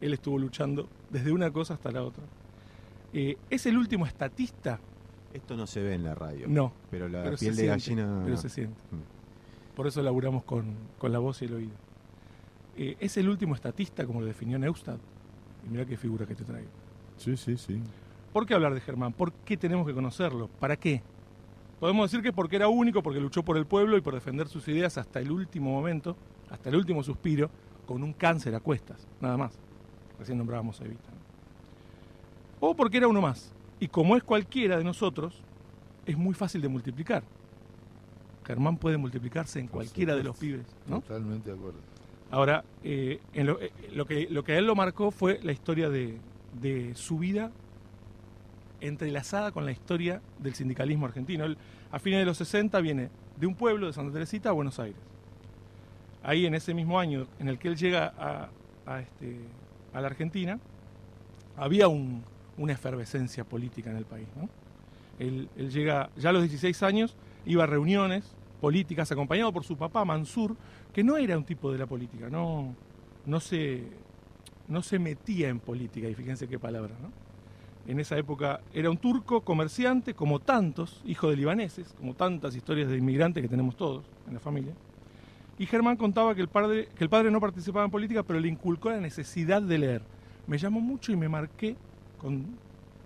él 0.00 0.14
estuvo 0.14 0.38
luchando 0.38 0.88
desde 1.10 1.32
una 1.32 1.50
cosa 1.52 1.74
hasta 1.74 1.90
la 1.92 2.02
otra. 2.02 2.24
Eh, 3.12 3.36
es 3.50 3.66
el 3.66 3.76
último 3.76 4.06
estatista 4.06 4.80
Esto 5.34 5.56
no 5.56 5.66
se 5.66 5.82
ve 5.82 5.94
en 5.94 6.04
la 6.04 6.14
radio. 6.14 6.46
no, 6.48 6.72
Pero 6.90 7.08
la 7.08 7.24
pero 7.24 7.36
piel 7.36 7.56
de 7.56 7.62
siente, 7.76 8.00
gallina. 8.02 8.22
Pero 8.24 8.36
se 8.36 8.48
siente. 8.48 8.80
Mm. 8.90 9.74
Por 9.76 9.86
eso 9.88 10.00
laburamos 10.02 10.44
con, 10.44 10.74
con 10.98 11.12
la 11.12 11.18
voz 11.18 11.42
y 11.42 11.46
el 11.46 11.54
oído. 11.54 11.74
Eh, 12.76 12.96
es 13.00 13.16
el 13.16 13.28
último 13.28 13.54
estatista, 13.54 14.06
como 14.06 14.20
lo 14.20 14.26
definió 14.26 14.58
Neustadt. 14.58 15.00
Y 15.66 15.70
mira 15.70 15.84
qué 15.84 15.96
figura 15.96 16.24
que 16.24 16.34
te 16.34 16.44
traigo. 16.44 16.68
Sí, 17.16 17.36
sí, 17.36 17.56
sí. 17.56 17.80
¿Por 18.32 18.46
qué 18.46 18.54
hablar 18.54 18.74
de 18.74 18.80
Germán? 18.80 19.12
¿Por 19.12 19.32
qué 19.32 19.56
tenemos 19.56 19.86
que 19.86 19.92
conocerlo? 19.94 20.48
¿Para 20.60 20.76
qué? 20.76 21.02
Podemos 21.80 22.10
decir 22.10 22.22
que 22.22 22.32
porque 22.32 22.56
era 22.56 22.68
único, 22.68 23.02
porque 23.02 23.20
luchó 23.20 23.44
por 23.44 23.56
el 23.56 23.66
pueblo 23.66 23.96
y 23.96 24.00
por 24.00 24.14
defender 24.14 24.48
sus 24.48 24.66
ideas 24.68 24.96
hasta 24.98 25.20
el 25.20 25.30
último 25.30 25.70
momento, 25.70 26.16
hasta 26.48 26.68
el 26.68 26.76
último 26.76 27.02
suspiro, 27.02 27.50
con 27.86 28.02
un 28.02 28.12
cáncer 28.12 28.54
a 28.54 28.60
cuestas, 28.60 29.06
nada 29.20 29.36
más. 29.36 29.58
Recién 30.18 30.38
nombrábamos 30.38 30.80
a 30.80 30.84
Evita. 30.84 31.10
O 32.60 32.74
porque 32.74 32.96
era 32.98 33.08
uno 33.08 33.20
más. 33.20 33.52
Y 33.80 33.88
como 33.88 34.16
es 34.16 34.22
cualquiera 34.22 34.76
de 34.78 34.84
nosotros, 34.84 35.34
es 36.06 36.16
muy 36.16 36.34
fácil 36.34 36.60
de 36.60 36.68
multiplicar. 36.68 37.22
Germán 38.46 38.76
puede 38.76 38.96
multiplicarse 38.98 39.58
en 39.60 39.68
cualquiera 39.68 40.14
de 40.14 40.22
los 40.22 40.36
pibes, 40.36 40.66
¿no? 40.86 41.00
Totalmente 41.00 41.50
de 41.50 41.56
acuerdo. 41.56 41.78
Ahora, 42.30 42.64
eh, 42.82 43.20
en 43.32 43.46
lo, 43.46 43.60
eh, 43.60 43.72
lo 43.94 44.06
que, 44.06 44.28
lo 44.30 44.44
que 44.44 44.52
a 44.52 44.58
él 44.58 44.66
lo 44.66 44.74
marcó 44.74 45.10
fue 45.10 45.40
la 45.42 45.52
historia 45.52 45.88
de, 45.88 46.18
de 46.60 46.94
su 46.94 47.18
vida 47.18 47.50
entrelazada 48.80 49.50
con 49.52 49.64
la 49.64 49.72
historia 49.72 50.20
del 50.38 50.54
sindicalismo 50.54 51.06
argentino. 51.06 51.44
Él, 51.44 51.56
a 51.90 51.98
fines 51.98 52.18
de 52.20 52.26
los 52.26 52.36
60 52.38 52.80
viene 52.80 53.08
de 53.38 53.46
un 53.46 53.54
pueblo 53.54 53.86
de 53.86 53.92
Santa 53.92 54.12
Teresita 54.12 54.50
a 54.50 54.52
Buenos 54.52 54.78
Aires. 54.78 54.98
Ahí 56.22 56.46
en 56.46 56.54
ese 56.54 56.74
mismo 56.74 56.98
año 56.98 57.26
en 57.38 57.48
el 57.48 57.58
que 57.58 57.68
él 57.68 57.76
llega 57.76 58.12
a, 58.18 58.48
a 58.86 59.00
este, 59.00 59.38
a 59.92 60.00
la 60.00 60.08
Argentina, 60.08 60.58
había 61.56 61.88
un- 61.88 62.22
una 62.58 62.72
efervescencia 62.72 63.44
política 63.44 63.90
en 63.90 63.96
el 63.96 64.04
país. 64.04 64.28
¿no? 64.36 64.48
Él, 65.18 65.48
él 65.56 65.70
llega 65.70 66.10
ya 66.16 66.30
a 66.30 66.32
los 66.32 66.42
16 66.42 66.82
años, 66.82 67.16
iba 67.46 67.64
a 67.64 67.66
reuniones 67.66 68.34
políticas 68.60 69.12
acompañado 69.12 69.52
por 69.52 69.64
su 69.64 69.76
papá 69.76 70.04
Mansur, 70.04 70.56
que 70.92 71.04
no 71.04 71.16
era 71.16 71.36
un 71.36 71.44
tipo 71.44 71.70
de 71.70 71.78
la 71.78 71.86
política, 71.86 72.30
no, 72.30 72.74
no, 73.26 73.38
se, 73.38 73.82
no 74.68 74.82
se 74.82 74.98
metía 74.98 75.50
en 75.50 75.60
política, 75.60 76.08
y 76.08 76.14
fíjense 76.14 76.48
qué 76.48 76.58
palabra, 76.58 76.94
¿no? 77.02 77.10
En 77.86 78.00
esa 78.00 78.16
época 78.16 78.62
era 78.72 78.88
un 78.88 78.96
turco 78.96 79.42
comerciante, 79.42 80.14
como 80.14 80.40
tantos, 80.40 81.02
hijo 81.04 81.28
de 81.28 81.36
libaneses, 81.36 81.94
como 81.98 82.14
tantas 82.14 82.56
historias 82.56 82.88
de 82.88 82.96
inmigrantes 82.96 83.42
que 83.42 83.48
tenemos 83.48 83.76
todos 83.76 84.06
en 84.26 84.32
la 84.32 84.40
familia. 84.40 84.72
Y 85.58 85.66
Germán 85.66 85.98
contaba 85.98 86.34
que 86.34 86.40
el 86.40 86.48
padre, 86.48 86.88
que 86.96 87.04
el 87.04 87.10
padre 87.10 87.30
no 87.30 87.40
participaba 87.40 87.84
en 87.84 87.90
política, 87.90 88.22
pero 88.22 88.40
le 88.40 88.48
inculcó 88.48 88.88
la 88.88 89.00
necesidad 89.00 89.60
de 89.60 89.76
leer. 89.76 90.02
Me 90.46 90.56
llamó 90.56 90.80
mucho 90.80 91.12
y 91.12 91.16
me 91.16 91.28
marqué 91.28 91.76
con, 92.24 92.42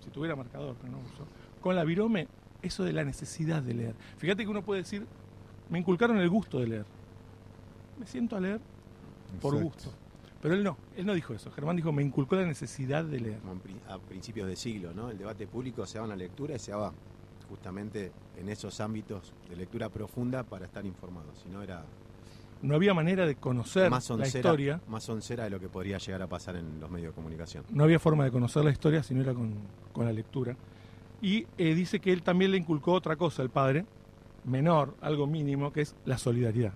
si 0.01 0.09
tuviera 0.11 0.33
marcador, 0.33 0.77
pero 0.81 0.93
no 0.93 0.99
uso, 0.99 1.27
con 1.59 1.75
la 1.75 1.83
virome, 1.83 2.29
eso 2.61 2.85
de 2.85 2.93
la 2.93 3.03
necesidad 3.03 3.61
de 3.61 3.73
leer. 3.73 3.95
Fíjate 4.17 4.43
que 4.43 4.49
uno 4.49 4.63
puede 4.63 4.81
decir, 4.81 5.05
me 5.69 5.77
inculcaron 5.77 6.17
el 6.19 6.29
gusto 6.29 6.59
de 6.59 6.67
leer. 6.67 6.85
Me 7.99 8.07
siento 8.07 8.37
a 8.37 8.39
leer 8.39 8.61
por 9.41 9.55
Exacto. 9.55 9.75
gusto. 9.75 9.93
Pero 10.41 10.55
él 10.55 10.63
no, 10.63 10.77
él 10.95 11.05
no 11.05 11.13
dijo 11.13 11.33
eso. 11.33 11.51
Germán 11.51 11.75
dijo, 11.75 11.91
me 11.91 12.01
inculcó 12.01 12.37
la 12.37 12.45
necesidad 12.45 13.03
de 13.03 13.19
leer. 13.19 13.39
A 13.89 13.97
principios 13.97 14.47
de 14.47 14.55
siglo, 14.55 14.93
¿no? 14.93 15.09
El 15.09 15.17
debate 15.17 15.47
público 15.47 15.85
se 15.85 15.95
daba 15.95 16.05
en 16.05 16.11
la 16.11 16.15
lectura 16.15 16.55
y 16.55 16.59
se 16.59 16.71
daba 16.71 16.93
justamente 17.49 18.13
en 18.37 18.47
esos 18.47 18.79
ámbitos 18.79 19.33
de 19.49 19.57
lectura 19.57 19.89
profunda 19.89 20.43
para 20.43 20.65
estar 20.65 20.85
informado. 20.85 21.35
Si 21.43 21.49
no 21.49 21.61
era 21.61 21.83
No 22.61 22.75
había 22.75 22.93
manera 22.93 23.25
de 23.25 23.35
conocer 23.35 23.89
más 23.89 24.09
la 24.09 24.27
historia. 24.27 24.81
más 24.87 25.07
oncera 25.09 25.45
de 25.45 25.49
lo 25.49 25.59
que 25.59 25.69
podría 25.69 25.97
llegar 25.97 26.21
a 26.21 26.27
pasar 26.27 26.55
en 26.57 26.79
los 26.79 26.89
medios 26.89 27.11
de 27.11 27.15
comunicación. 27.15 27.63
No 27.69 27.83
había 27.85 27.99
forma 27.99 28.25
de 28.25 28.31
conocer 28.31 28.63
la 28.65 28.71
historia 28.71 29.01
si 29.01 29.13
no 29.13 29.21
era 29.21 29.33
con, 29.33 29.53
con 29.93 30.05
la 30.05 30.11
lectura. 30.11 30.55
Y 31.21 31.45
eh, 31.57 31.73
dice 31.73 31.99
que 31.99 32.11
él 32.11 32.21
también 32.21 32.51
le 32.51 32.57
inculcó 32.57 32.93
otra 32.93 33.15
cosa, 33.15 33.41
el 33.43 33.49
padre, 33.49 33.85
menor, 34.45 34.95
algo 35.01 35.27
mínimo, 35.27 35.71
que 35.71 35.81
es 35.81 35.95
la 36.05 36.17
solidaridad. 36.17 36.73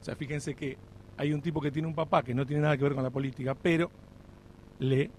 O 0.00 0.04
sea, 0.04 0.16
fíjense 0.16 0.54
que 0.54 0.76
hay 1.16 1.32
un 1.32 1.42
tipo 1.42 1.60
que 1.60 1.70
tiene 1.70 1.88
un 1.88 1.94
papá 1.94 2.22
que 2.22 2.34
no 2.34 2.46
tiene 2.46 2.62
nada 2.62 2.76
que 2.76 2.84
ver 2.84 2.94
con 2.94 3.02
la 3.02 3.10
política, 3.10 3.54
pero 3.54 3.90
le 4.78 5.10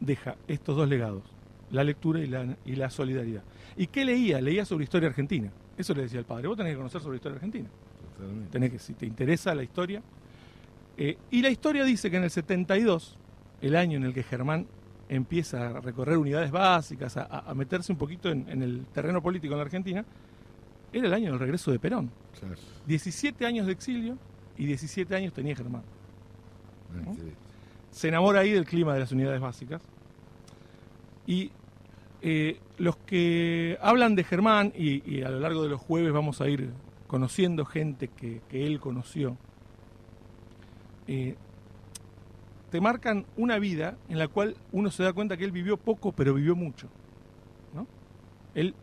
deja 0.00 0.36
estos 0.48 0.76
dos 0.76 0.88
legados. 0.88 1.22
la 1.70 1.84
lectura 1.84 2.18
y 2.20 2.26
la, 2.26 2.56
y 2.64 2.74
la 2.74 2.90
solidaridad. 2.90 3.44
¿Y 3.76 3.86
qué 3.86 4.04
leía? 4.04 4.40
Leía 4.40 4.64
sobre 4.64 4.84
historia 4.84 5.08
argentina. 5.08 5.52
Eso 5.76 5.94
le 5.94 6.02
decía 6.02 6.18
el 6.18 6.24
padre. 6.26 6.48
Vos 6.48 6.56
tenés 6.56 6.72
que 6.72 6.78
conocer 6.78 7.00
sobre 7.00 7.16
historia 7.16 7.36
argentina. 7.36 7.68
Tenés 8.50 8.72
que, 8.72 8.78
si 8.78 8.94
te 8.94 9.06
interesa 9.06 9.54
la 9.54 9.62
historia. 9.62 10.02
Eh, 10.96 11.16
y 11.30 11.42
la 11.42 11.50
historia 11.50 11.84
dice 11.84 12.10
que 12.10 12.16
en 12.16 12.24
el 12.24 12.30
72, 12.30 13.16
el 13.62 13.76
año 13.76 13.96
en 13.96 14.04
el 14.04 14.14
que 14.14 14.22
Germán 14.22 14.66
empieza 15.08 15.68
a 15.68 15.80
recorrer 15.80 16.18
unidades 16.18 16.50
básicas, 16.50 17.16
a, 17.16 17.24
a 17.24 17.54
meterse 17.54 17.92
un 17.92 17.98
poquito 17.98 18.30
en, 18.30 18.48
en 18.48 18.62
el 18.62 18.86
terreno 18.92 19.22
político 19.22 19.54
en 19.54 19.58
la 19.58 19.64
Argentina, 19.64 20.04
era 20.92 21.06
el 21.06 21.14
año 21.14 21.30
del 21.30 21.38
regreso 21.38 21.70
de 21.70 21.78
Perón. 21.78 22.10
Claro. 22.38 22.56
17 22.86 23.46
años 23.46 23.66
de 23.66 23.72
exilio 23.72 24.18
y 24.58 24.66
17 24.66 25.14
años 25.14 25.32
tenía 25.32 25.54
Germán. 25.54 25.82
Ah, 27.06 27.12
se 27.90 28.08
enamora 28.08 28.40
ahí 28.40 28.50
del 28.50 28.64
clima 28.64 28.94
de 28.94 29.00
las 29.00 29.12
unidades 29.12 29.40
básicas. 29.40 29.80
Y 31.26 31.50
eh, 32.22 32.58
los 32.78 32.96
que 32.96 33.78
hablan 33.80 34.14
de 34.14 34.24
Germán, 34.24 34.72
y, 34.76 35.08
y 35.10 35.22
a 35.22 35.30
lo 35.30 35.40
largo 35.40 35.62
de 35.62 35.68
los 35.68 35.80
jueves 35.80 36.12
vamos 36.12 36.40
a 36.40 36.48
ir 36.48 36.70
conociendo 37.10 37.64
gente 37.64 38.06
que, 38.06 38.40
que 38.48 38.68
él 38.68 38.78
conoció, 38.78 39.36
eh, 41.08 41.34
te 42.70 42.80
marcan 42.80 43.26
una 43.36 43.58
vida 43.58 43.98
en 44.08 44.16
la 44.16 44.28
cual 44.28 44.54
uno 44.70 44.92
se 44.92 45.02
da 45.02 45.12
cuenta 45.12 45.36
que 45.36 45.42
él 45.42 45.50
vivió 45.50 45.76
poco, 45.76 46.12
pero 46.12 46.34
vivió 46.34 46.54
mucho. 46.54 46.86
¿no? 47.74 47.88
Él 48.54 48.76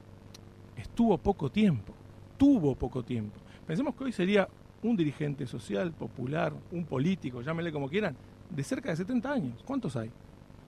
estuvo 0.76 1.18
poco 1.18 1.50
tiempo, 1.50 1.94
tuvo 2.38 2.76
poco 2.76 3.02
tiempo. 3.02 3.38
Pensemos 3.66 3.96
que 3.96 4.04
hoy 4.04 4.12
sería 4.12 4.50
un 4.84 4.98
dirigente 4.98 5.48
social, 5.48 5.94
popular, 5.94 6.52
un 6.74 6.84
político, 6.84 7.42
llámenle 7.42 7.72
como 7.72 7.88
quieran, 7.88 8.18
de 8.50 8.62
cerca 8.62 8.90
de 8.90 8.98
70 8.98 9.32
años. 9.32 9.64
¿Cuántos 9.66 9.96
hay? 9.96 10.12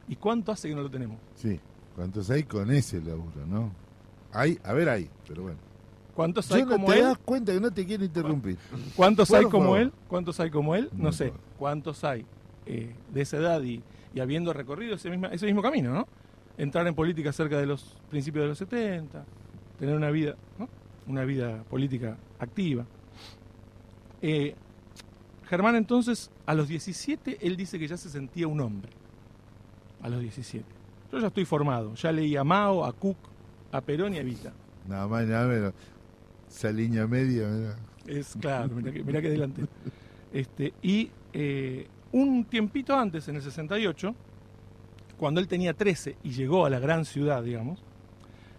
¿Y 0.07 0.15
cuánto 0.15 0.53
hace 0.53 0.69
que 0.69 0.75
no 0.75 0.81
lo 0.81 0.89
tenemos? 0.89 1.17
Sí. 1.35 1.59
¿Cuántos 1.93 2.29
hay 2.29 2.43
con 2.43 2.71
ese 2.71 3.01
laburo, 3.01 3.45
no? 3.45 3.69
Hay, 4.31 4.57
a 4.63 4.71
ver, 4.71 4.87
hay, 4.87 5.09
pero 5.27 5.43
bueno. 5.43 5.68
¿Cuántos 6.19 6.51
hay 6.51 6.63
no 6.63 6.71
como 6.71 6.87
te 6.87 6.97
él? 6.99 7.05
das 7.05 7.17
cuenta 7.19 7.53
que 7.53 7.61
no 7.61 7.71
te 7.71 7.85
quiero 7.85 8.03
interrumpir. 8.03 8.57
¿Cuántos 8.93 9.31
hay 9.31 9.45
como 9.45 9.63
favor. 9.63 9.79
él? 9.79 9.93
¿Cuántos 10.09 10.37
hay 10.41 10.49
como 10.49 10.75
él? 10.75 10.89
No 10.91 11.03
Por 11.05 11.13
sé. 11.13 11.33
¿Cuántos 11.57 12.03
hay 12.03 12.25
eh, 12.65 12.93
de 13.13 13.21
esa 13.21 13.37
edad 13.37 13.63
y, 13.63 13.81
y 14.13 14.19
habiendo 14.19 14.51
recorrido 14.51 14.95
ese, 14.95 15.09
misma, 15.09 15.29
ese 15.29 15.45
mismo 15.45 15.61
camino, 15.61 15.93
¿no? 15.93 16.09
Entrar 16.57 16.85
en 16.87 16.93
política 16.93 17.31
cerca 17.31 17.57
de 17.57 17.65
los 17.65 17.95
principios 18.09 18.43
de 18.43 18.49
los 18.49 18.57
70, 18.57 19.23
tener 19.79 19.95
una 19.95 20.11
vida, 20.11 20.35
¿no? 20.57 20.67
Una 21.07 21.23
vida 21.23 21.63
política 21.69 22.17
activa. 22.37 22.85
Eh, 24.21 24.55
Germán 25.47 25.77
entonces, 25.77 26.31
a 26.45 26.53
los 26.53 26.67
17, 26.67 27.47
él 27.47 27.55
dice 27.55 27.79
que 27.79 27.87
ya 27.87 27.95
se 27.95 28.09
sentía 28.09 28.45
un 28.45 28.59
hombre. 28.59 28.91
A 30.01 30.09
los 30.09 30.19
17. 30.19 30.65
Yo 31.13 31.19
ya 31.19 31.27
estoy 31.27 31.45
formado, 31.45 31.95
ya 31.95 32.11
leí 32.11 32.35
a 32.35 32.43
Mao, 32.43 32.83
a 32.83 32.91
Cook, 32.91 33.15
a 33.71 33.79
Perón 33.79 34.15
y 34.15 34.17
a 34.17 34.19
Evita. 34.19 34.51
Nada 34.85 35.07
más, 35.07 35.25
nada 35.25 35.47
menos. 35.47 35.73
Esa 36.49 36.71
línea 36.71 37.07
media. 37.07 37.75
Es 38.07 38.35
claro, 38.39 38.75
mira 38.75 38.91
que, 38.91 39.03
mirá 39.03 39.21
que 39.21 39.29
delante. 39.29 39.63
Este, 40.33 40.73
y 40.81 41.11
eh, 41.33 41.87
un 42.11 42.45
tiempito 42.45 42.95
antes, 42.97 43.27
en 43.27 43.35
el 43.35 43.41
68, 43.41 44.15
cuando 45.17 45.39
él 45.39 45.47
tenía 45.47 45.73
13 45.73 46.17
y 46.23 46.31
llegó 46.31 46.65
a 46.65 46.69
la 46.69 46.79
gran 46.79 47.05
ciudad, 47.05 47.43
digamos, 47.43 47.83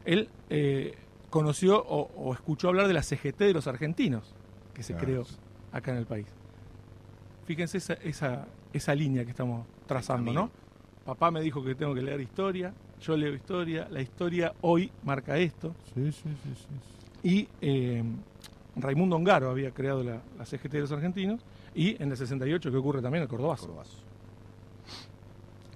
él 0.04 0.28
eh, 0.50 0.94
conoció 1.30 1.78
o, 1.82 2.10
o 2.16 2.32
escuchó 2.32 2.68
hablar 2.68 2.86
de 2.86 2.94
la 2.94 3.02
CGT 3.02 3.38
de 3.40 3.52
los 3.52 3.66
argentinos, 3.66 4.34
que 4.74 4.82
se 4.82 4.92
Claro. 4.92 5.06
creó 5.06 5.26
acá 5.72 5.90
en 5.92 5.98
el 5.98 6.06
país. 6.06 6.26
Fíjense 7.46 7.78
esa, 7.78 7.94
esa, 7.94 8.46
esa 8.72 8.94
línea 8.94 9.24
que 9.24 9.30
estamos 9.30 9.66
trazando, 9.86 10.32
¿no? 10.32 10.50
Papá 11.04 11.30
me 11.30 11.40
dijo 11.40 11.64
que 11.64 11.74
tengo 11.74 11.94
que 11.94 12.02
leer 12.02 12.20
historia, 12.20 12.72
yo 13.00 13.16
leo 13.16 13.34
historia, 13.34 13.88
la 13.90 14.00
historia 14.02 14.52
hoy 14.60 14.92
marca 15.02 15.36
esto. 15.38 15.74
Sí, 15.94 16.12
sí, 16.12 16.22
sí, 16.44 16.54
sí. 16.54 16.66
Y 17.22 17.48
eh, 17.60 18.02
Raimundo 18.76 19.16
Ongaro 19.16 19.50
había 19.50 19.72
creado 19.72 20.02
la, 20.02 20.22
la 20.38 20.46
CGT 20.46 20.72
de 20.72 20.80
los 20.80 20.92
argentinos. 20.92 21.44
Y 21.74 22.00
en 22.02 22.10
el 22.10 22.16
68, 22.16 22.70
que 22.70 22.76
ocurre 22.76 23.02
también 23.02 23.22
el 23.22 23.28
Cordobazo. 23.28 23.66
Cordobazo. 23.66 24.10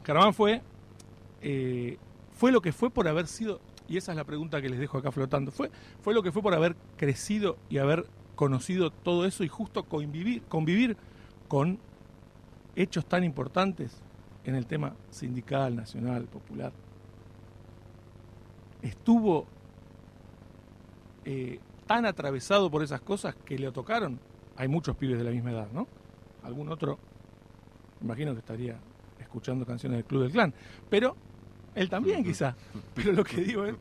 Germán 0.04 0.34
fue, 0.34 0.60
eh, 1.40 1.96
fue 2.32 2.52
lo 2.52 2.60
que 2.60 2.72
fue 2.72 2.90
por 2.90 3.08
haber 3.08 3.26
sido, 3.26 3.60
y 3.88 3.96
esa 3.96 4.12
es 4.12 4.16
la 4.16 4.24
pregunta 4.24 4.60
que 4.60 4.68
les 4.68 4.78
dejo 4.78 4.98
acá 4.98 5.10
flotando, 5.10 5.50
fue, 5.50 5.70
fue 6.02 6.12
lo 6.12 6.22
que 6.22 6.30
fue 6.30 6.42
por 6.42 6.54
haber 6.54 6.76
crecido 6.96 7.56
y 7.70 7.78
haber 7.78 8.06
conocido 8.34 8.90
todo 8.90 9.24
eso 9.24 9.44
y 9.44 9.48
justo 9.48 9.84
convivir, 9.84 10.42
convivir 10.42 10.96
con 11.48 11.78
hechos 12.76 13.06
tan 13.06 13.24
importantes 13.24 14.02
en 14.44 14.56
el 14.56 14.66
tema 14.66 14.94
sindical, 15.10 15.74
nacional, 15.74 16.24
popular. 16.24 16.72
Estuvo 18.82 19.46
eh, 21.24 21.60
tan 21.86 22.06
atravesado 22.06 22.70
por 22.70 22.82
esas 22.82 23.00
cosas 23.00 23.34
que 23.44 23.58
le 23.58 23.70
tocaron. 23.72 24.18
Hay 24.56 24.68
muchos 24.68 24.96
pibes 24.96 25.18
de 25.18 25.24
la 25.24 25.30
misma 25.30 25.50
edad, 25.50 25.68
¿no? 25.72 25.86
Algún 26.42 26.68
otro, 26.68 26.98
imagino 28.00 28.32
que 28.32 28.40
estaría 28.40 28.78
escuchando 29.18 29.66
canciones 29.66 29.98
del 29.98 30.04
Club 30.04 30.22
del 30.22 30.32
Clan. 30.32 30.54
Pero 30.88 31.16
él 31.74 31.88
también 31.88 32.22
quizá. 32.24 32.54
Pero 32.94 33.12
lo 33.12 33.24
que 33.24 33.40
digo 33.40 33.64
es, 33.64 33.74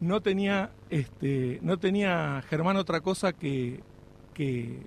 no 0.00 0.20
tenía, 0.20 0.70
este, 0.88 1.58
no 1.62 1.78
tenía 1.78 2.42
Germán 2.48 2.76
otra 2.76 3.00
cosa 3.00 3.32
que, 3.32 3.80
que, 4.34 4.82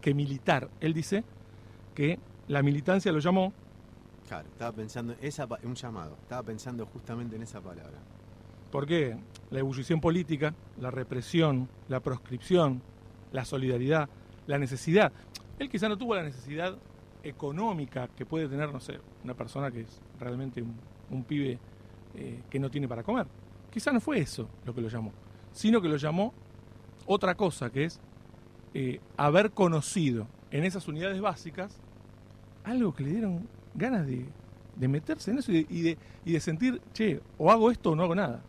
que 0.00 0.14
militar. 0.14 0.68
Él 0.80 0.94
dice 0.94 1.24
que 1.94 2.18
la 2.48 2.62
militancia 2.62 3.12
lo 3.12 3.18
llamó 3.18 3.52
Claro, 4.28 4.46
estaba 4.46 4.72
pensando, 4.72 5.16
esa, 5.22 5.48
un 5.62 5.74
llamado, 5.74 6.14
estaba 6.20 6.42
pensando 6.42 6.84
justamente 6.84 7.36
en 7.36 7.42
esa 7.42 7.62
palabra. 7.62 7.98
Porque 8.70 9.16
la 9.50 9.58
ebullición 9.60 10.00
política, 10.00 10.54
la 10.80 10.90
represión, 10.90 11.68
la 11.88 12.00
proscripción, 12.00 12.82
la 13.32 13.44
solidaridad, 13.44 14.08
la 14.46 14.58
necesidad. 14.58 15.12
Él 15.58 15.68
quizá 15.68 15.88
no 15.88 15.96
tuvo 15.96 16.14
la 16.14 16.22
necesidad 16.22 16.76
económica 17.22 18.08
que 18.08 18.24
puede 18.26 18.48
tener, 18.48 18.72
no 18.72 18.80
sé, 18.80 18.98
una 19.24 19.34
persona 19.34 19.70
que 19.70 19.82
es 19.82 20.00
realmente 20.18 20.62
un, 21.10 21.24
pibe 21.24 21.58
eh, 22.14 22.42
que 22.48 22.58
no 22.58 22.70
tiene 22.70 22.88
para 22.88 23.02
comer. 23.02 23.26
Quizá 23.70 23.92
no 23.92 24.00
fue 24.00 24.18
eso 24.18 24.48
lo 24.64 24.74
que 24.74 24.80
lo 24.80 24.88
llamó, 24.88 25.12
sino 25.52 25.80
que 25.80 25.88
lo 25.88 25.96
llamó 25.96 26.32
otra 27.06 27.34
cosa, 27.34 27.70
que 27.70 27.84
es 27.84 28.00
eh, 28.74 29.00
haber 29.16 29.50
conocido 29.50 30.26
en 30.50 30.64
esas 30.64 30.88
unidades 30.88 31.20
básicas 31.20 31.80
algo 32.64 32.94
que 32.94 33.02
le 33.02 33.10
dieron 33.10 33.48
ganas 33.74 34.06
de, 34.06 34.26
meterse 34.88 35.30
en 35.30 35.38
eso 35.38 35.52
y, 35.52 35.64
de, 35.64 35.98
y 36.24 36.32
de 36.32 36.40
sentir, 36.40 36.80
che, 36.92 37.20
o 37.38 37.50
hago 37.50 37.70
esto 37.70 37.90
o 37.92 37.96
no 37.96 38.04
hago 38.04 38.14
nada. 38.14 38.42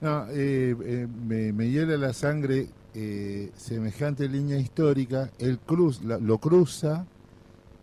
No, 0.00 0.26
eh, 0.30 0.76
eh, 0.84 1.06
me, 1.26 1.52
me 1.52 1.70
hiela 1.70 1.96
la 1.96 2.12
sangre 2.12 2.68
eh, 2.94 3.50
semejante 3.56 4.28
línea 4.28 4.58
histórica. 4.58 5.30
Él 5.38 5.58
cruz, 5.58 6.02
la- 6.04 6.18
lo 6.18 6.38
cruza 6.38 7.06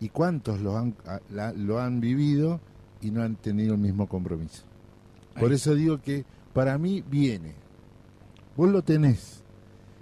y 0.00 0.08
cuántos 0.08 0.60
lo 0.60 0.76
han, 0.78 0.94
a- 1.06 1.20
la- 1.30 1.52
lo 1.52 1.78
han 1.80 2.00
vivido 2.00 2.60
y 3.02 3.10
no 3.10 3.22
han 3.22 3.36
tenido 3.36 3.74
el 3.74 3.80
mismo 3.80 4.08
compromiso. 4.08 4.62
Por 5.38 5.50
Ahí. 5.50 5.56
eso 5.56 5.74
digo 5.74 6.00
que 6.00 6.24
para 6.54 6.78
mí 6.78 7.04
viene. 7.08 7.54
Vos 8.56 8.70
lo 8.70 8.82
tenés. 8.82 9.42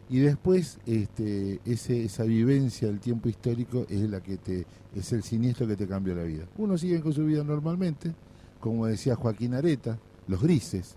Y 0.09 0.21
después 0.21 0.79
este, 0.87 1.61
ese, 1.65 2.05
esa 2.05 2.23
vivencia 2.25 2.87
del 2.87 3.01
tiempo 3.01 3.29
histórico 3.29 3.87
es 3.89 4.03
la 4.09 4.21
que 4.21 4.37
te 4.37 4.67
es 4.95 5.13
el 5.13 5.25
siniestro 5.25 5.67
que 5.67 5.75
te 5.75 5.89
cambia 5.89 6.15
la 6.15 6.23
vida. 6.23 6.45
Uno 6.59 6.79
sigue 6.79 7.01
con 7.01 7.13
su 7.13 7.25
vida 7.25 7.43
normalmente, 7.43 8.15
como 8.61 8.87
decía 8.87 9.17
Joaquín 9.17 9.55
Areta, 9.55 9.99
los 10.29 10.41
grises, 10.41 10.97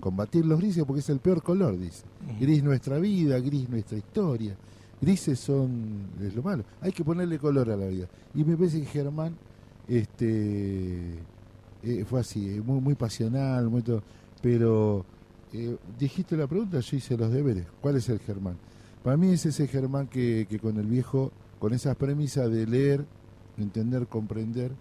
Combatir 0.00 0.44
los 0.44 0.58
grises 0.58 0.84
porque 0.84 1.00
es 1.00 1.08
el 1.10 1.18
peor 1.18 1.42
color, 1.42 1.78
dice. 1.78 2.04
Gris 2.40 2.62
nuestra 2.62 2.98
vida, 2.98 3.38
gris 3.38 3.68
nuestra 3.68 3.98
historia. 3.98 4.56
Grises 5.00 5.38
son 5.38 6.08
es 6.20 6.34
lo 6.34 6.42
malo. 6.42 6.64
Hay 6.80 6.92
que 6.92 7.04
ponerle 7.04 7.38
color 7.38 7.70
a 7.70 7.76
la 7.76 7.86
vida. 7.86 8.08
Y 8.34 8.44
me 8.44 8.56
parece 8.56 8.80
que 8.80 8.86
Germán 8.86 9.36
este 9.88 11.18
eh, 11.82 12.04
fue 12.04 12.20
así, 12.20 12.48
eh, 12.48 12.60
muy 12.60 12.80
muy 12.80 12.94
pasional, 12.94 13.68
muy 13.68 13.82
todo, 13.82 14.02
pero 14.42 15.04
eh, 15.52 15.76
dijiste 15.98 16.36
la 16.36 16.46
pregunta, 16.46 16.80
yo 16.80 16.96
hice 16.96 17.16
los 17.16 17.30
deberes. 17.30 17.66
¿Cuál 17.80 17.96
es 17.96 18.08
el 18.08 18.18
Germán? 18.18 18.56
Para 19.02 19.16
mí 19.16 19.30
es 19.30 19.46
ese 19.46 19.68
Germán 19.68 20.08
que, 20.08 20.46
que 20.48 20.58
con 20.58 20.76
el 20.78 20.86
viejo, 20.86 21.30
con 21.58 21.72
esas 21.72 21.96
premisas 21.96 22.50
de 22.50 22.66
leer, 22.66 23.06
entender, 23.56 24.06
comprender, 24.08 24.72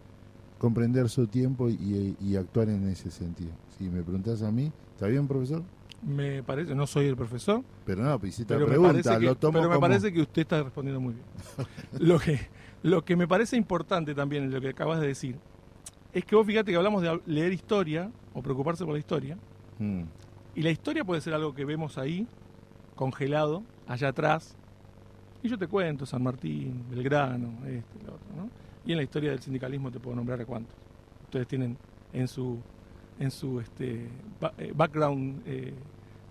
comprender 0.57 1.09
su 1.09 1.27
tiempo 1.27 1.69
y, 1.69 2.15
y 2.19 2.35
actuar 2.35 2.69
en 2.69 2.87
ese 2.87 3.11
sentido. 3.11 3.51
Si 3.77 3.85
me 3.85 4.01
preguntás 4.03 4.41
a 4.41 4.51
mí, 4.51 4.71
¿está 4.93 5.07
bien, 5.07 5.27
profesor? 5.27 5.63
Me 6.01 6.43
parece, 6.43 6.75
no 6.75 6.85
soy 6.85 7.07
el 7.07 7.15
profesor, 7.15 7.63
Pero 7.85 8.03
no, 8.03 8.19
pues 8.19 8.33
hiciste 8.33 8.53
pero, 8.53 8.67
la 8.67 8.71
pregunta, 8.71 9.19
que, 9.19 9.25
lo 9.25 9.35
tomo 9.35 9.53
pero 9.53 9.69
me 9.69 9.75
como... 9.75 9.87
parece 9.87 10.13
que 10.13 10.21
usted 10.21 10.43
está 10.43 10.61
respondiendo 10.61 11.01
muy 11.01 11.13
bien. 11.15 11.25
lo, 11.99 12.19
que, 12.19 12.39
lo 12.83 13.03
que 13.03 13.15
me 13.15 13.27
parece 13.27 13.57
importante 13.57 14.13
también 14.13 14.43
en 14.43 14.51
lo 14.51 14.61
que 14.61 14.69
acabas 14.69 14.99
de 15.01 15.07
decir 15.07 15.37
es 16.13 16.23
que 16.23 16.35
vos 16.35 16.45
fíjate 16.45 16.71
que 16.71 16.77
hablamos 16.77 17.01
de 17.01 17.19
leer 17.25 17.51
historia 17.51 18.11
o 18.33 18.41
preocuparse 18.41 18.85
por 18.85 18.93
la 18.93 18.99
historia, 18.99 19.37
Mm, 19.79 20.03
y 20.55 20.61
la 20.61 20.71
historia 20.71 21.03
puede 21.03 21.21
ser 21.21 21.33
algo 21.33 21.53
que 21.53 21.65
vemos 21.65 21.97
ahí, 21.97 22.27
congelado, 22.95 23.63
allá 23.87 24.09
atrás, 24.09 24.55
y 25.43 25.49
yo 25.49 25.57
te 25.57 25.67
cuento 25.67 26.05
San 26.05 26.23
Martín, 26.23 26.85
Belgrano, 26.89 27.65
este, 27.65 27.99
lo 28.05 28.15
otro, 28.15 28.27
¿no? 28.35 28.49
Y 28.85 28.91
en 28.91 28.97
la 28.97 29.03
historia 29.03 29.31
del 29.31 29.41
sindicalismo 29.41 29.91
te 29.91 29.99
puedo 29.99 30.15
nombrar 30.15 30.39
a 30.39 30.45
cuántos. 30.45 30.75
Ustedes 31.25 31.47
tienen 31.47 31.77
en 32.13 32.27
su 32.27 32.59
en 33.19 33.31
su 33.31 33.59
este, 33.59 34.07
eh, 34.57 34.73
background 34.75 35.41
eh, 35.45 35.73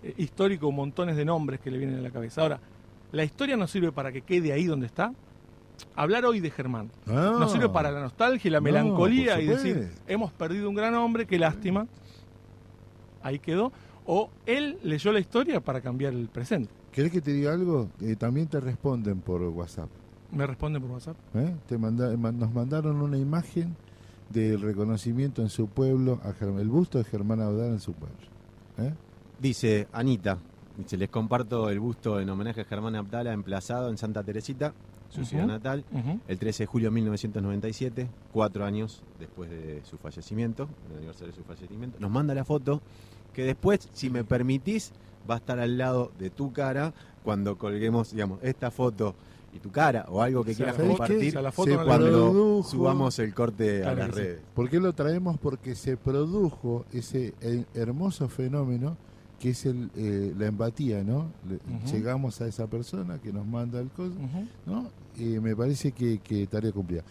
eh, 0.03 0.13
histórico 0.17 0.71
montones 0.71 1.15
de 1.15 1.25
nombres 1.25 1.59
que 1.59 1.71
le 1.71 1.77
vienen 1.77 1.99
a 1.99 2.01
la 2.01 2.11
cabeza. 2.11 2.41
Ahora, 2.41 2.59
la 3.11 3.23
historia 3.23 3.57
nos 3.57 3.71
sirve 3.71 3.91
para 3.91 4.11
que 4.11 4.21
quede 4.21 4.51
ahí 4.53 4.65
donde 4.65 4.85
está. 4.85 5.13
Hablar 5.95 6.23
hoy 6.25 6.39
de 6.39 6.49
Germán 6.51 6.89
Ah, 7.07 7.35
nos 7.39 7.51
sirve 7.51 7.67
para 7.67 7.91
la 7.91 7.99
nostalgia 7.99 8.47
y 8.47 8.51
la 8.51 8.61
melancolía 8.61 9.41
y 9.41 9.45
decir, 9.47 9.89
hemos 10.07 10.31
perdido 10.31 10.69
un 10.69 10.75
gran 10.75 10.95
hombre, 10.95 11.25
qué 11.25 11.37
lástima. 11.37 11.85
Ahí 13.21 13.39
quedó. 13.39 13.71
O 14.05 14.29
él 14.45 14.77
leyó 14.83 15.11
la 15.11 15.19
historia 15.19 15.59
para 15.61 15.81
cambiar 15.81 16.13
el 16.13 16.27
presente. 16.29 16.69
¿Querés 16.91 17.11
que 17.11 17.21
te 17.21 17.33
diga 17.33 17.53
algo? 17.53 17.89
Eh, 18.01 18.15
también 18.15 18.47
te 18.47 18.59
responden 18.59 19.19
por 19.19 19.41
WhatsApp. 19.41 19.89
Me 20.31 20.45
responde 20.45 20.79
por 20.79 20.91
WhatsApp. 20.91 21.17
¿eh? 21.33 21.55
Te 21.67 21.77
manda- 21.77 22.15
nos 22.15 22.53
mandaron 22.53 23.01
una 23.01 23.17
imagen 23.17 23.75
del 24.29 24.61
reconocimiento 24.61 25.41
en 25.41 25.49
su 25.49 25.67
pueblo, 25.67 26.19
a 26.23 26.33
Germán, 26.33 26.61
el 26.61 26.69
busto 26.69 26.97
de 26.97 27.03
Germán 27.03 27.41
Audal 27.41 27.71
en 27.73 27.79
su 27.79 27.93
pueblo. 27.93 28.17
¿eh? 28.77 28.93
Dice 29.39 29.87
Anita, 29.91 30.37
dice, 30.77 30.97
les 30.97 31.09
comparto 31.09 31.69
el 31.69 31.79
busto 31.79 32.19
en 32.19 32.29
homenaje 32.29 32.61
a 32.61 32.65
Germán 32.65 32.95
Abdala 32.95 33.33
emplazado 33.33 33.89
en 33.89 33.97
Santa 33.97 34.23
Teresita, 34.23 34.73
su 35.09 35.23
ciudad 35.23 35.45
natal, 35.45 35.85
el 36.27 36.39
13 36.39 36.63
de 36.63 36.67
julio 36.67 36.89
de 36.89 36.95
1997, 36.95 38.09
cuatro 38.33 38.65
años 38.65 39.01
después 39.19 39.49
de 39.49 39.81
su 39.85 39.97
fallecimiento, 39.97 40.67
el 40.89 40.97
aniversario 40.97 41.31
de 41.31 41.37
su 41.37 41.43
fallecimiento. 41.43 41.97
Nos 41.99 42.11
manda 42.11 42.33
la 42.33 42.43
foto 42.43 42.81
que 43.33 43.43
después, 43.43 43.87
si 43.93 44.09
me 44.09 44.23
permitís, 44.23 44.91
va 45.29 45.35
a 45.35 45.37
estar 45.37 45.59
al 45.59 45.77
lado 45.77 46.11
de 46.19 46.29
tu 46.29 46.51
cara 46.51 46.93
cuando 47.23 47.57
colguemos, 47.57 48.11
digamos, 48.11 48.39
esta 48.43 48.71
foto 48.71 49.15
y 49.55 49.59
tu 49.59 49.71
cara 49.71 50.05
o 50.09 50.21
algo 50.21 50.43
que 50.43 50.51
O 50.51 50.53
sea, 50.53 50.73
quieras 50.73 50.87
compartir 50.89 51.29
O 51.29 51.31
sea, 51.31 51.41
la 51.41 51.51
foto 51.51 51.69
Se 51.71 51.75
no 51.77 51.81
la- 51.83 51.87
cuando 51.87 52.07
produjo- 52.07 52.63
subamos 52.69 53.17
el 53.19 53.33
corte 53.33 53.79
Claro 53.81 53.91
a 53.91 53.95
las 53.99 54.07
que 54.09 54.13
sí. 54.15 54.19
redes. 54.21 54.41
¿Por 54.53 54.69
qué 54.69 54.79
lo 54.79 54.93
traemos? 54.93 55.37
Porque 55.39 55.75
se 55.75 55.95
produjo 55.97 56.85
ese 56.91 57.33
hermoso 57.73 58.27
fenómeno 58.27 58.97
que 59.39 59.49
es 59.51 59.65
el, 59.65 59.89
eh, 59.95 60.33
la 60.37 60.47
empatía, 60.47 61.03
¿no? 61.03 61.31
Le-. 61.47 61.59
Llegamos 61.91 62.39
a 62.41 62.47
esa 62.47 62.67
persona 62.67 63.19
que 63.19 63.31
nos 63.33 63.45
manda 63.45 63.79
el 63.79 63.89
coso. 63.89 64.13
¿no? 64.65 64.89
Y 65.17 65.39
me 65.39 65.55
parece 65.55 65.91
que, 65.91 66.19
que 66.19 66.47
tarea 66.47 66.71
cumplida. 66.71 67.03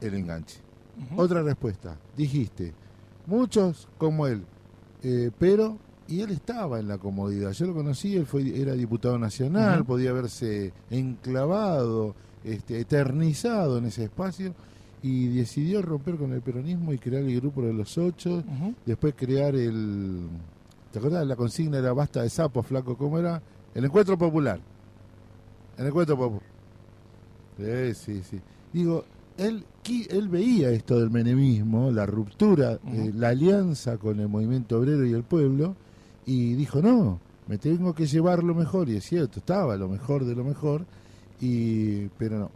El 0.00 0.14
enganche. 0.14 0.58
Otra 1.16 1.42
respuesta. 1.42 1.96
Dijiste, 2.16 2.72
muchos 3.26 3.88
como 3.98 4.26
él, 4.26 4.42
eh, 5.02 5.30
pero, 5.38 5.78
y 6.08 6.20
él 6.20 6.30
estaba 6.30 6.78
en 6.80 6.88
la 6.88 6.98
comodidad. 6.98 7.52
Yo 7.52 7.66
lo 7.66 7.74
conocí, 7.74 8.16
él 8.16 8.26
fue, 8.26 8.60
era 8.60 8.72
diputado 8.74 9.18
nacional, 9.18 9.84
podía 9.84 10.10
haberse 10.10 10.72
enclavado, 10.90 12.14
este, 12.44 12.80
eternizado 12.80 13.78
en 13.78 13.86
ese 13.86 14.04
espacio, 14.04 14.54
y 15.02 15.28
decidió 15.28 15.82
romper 15.82 16.16
con 16.16 16.32
el 16.32 16.40
peronismo 16.42 16.92
y 16.92 16.98
crear 16.98 17.22
el 17.24 17.40
grupo 17.40 17.62
de 17.62 17.72
los 17.72 17.96
ocho, 17.98 18.42
después 18.86 19.14
crear 19.16 19.54
el... 19.56 20.28
¿Te 20.92 20.98
acordás? 20.98 21.26
La 21.26 21.36
consigna 21.36 21.78
era 21.78 21.92
basta 21.92 22.22
de 22.22 22.28
sapos, 22.30 22.66
flaco, 22.66 22.96
¿cómo 22.96 23.18
era? 23.18 23.40
El 23.74 23.84
encuentro 23.84 24.18
popular. 24.18 24.60
El 25.78 25.86
encuentro 25.86 26.16
popular. 26.16 26.42
Sí, 27.58 27.94
sí, 27.94 28.22
sí. 28.30 28.40
Digo, 28.72 29.04
él, 29.38 29.64
qui- 29.82 30.06
él 30.10 30.28
veía 30.28 30.70
esto 30.70 30.98
del 31.00 31.10
menemismo, 31.10 31.90
la 31.90 32.04
ruptura, 32.06 32.78
eh, 32.92 33.10
la 33.14 33.28
alianza 33.30 33.96
con 33.96 34.20
el 34.20 34.28
movimiento 34.28 34.78
obrero 34.78 35.04
y 35.06 35.12
el 35.12 35.22
pueblo, 35.22 35.74
y 36.26 36.54
dijo, 36.54 36.80
no, 36.82 37.18
me 37.48 37.58
tengo 37.58 37.94
que 37.94 38.06
llevar 38.06 38.42
lo 38.42 38.54
mejor, 38.54 38.88
y 38.88 38.96
es 38.96 39.04
cierto, 39.04 39.40
estaba 39.40 39.76
lo 39.76 39.88
mejor 39.88 40.24
de 40.24 40.34
lo 40.34 40.44
mejor, 40.44 40.84
y 41.40 42.06
pero 42.18 42.38
no, 42.38 42.50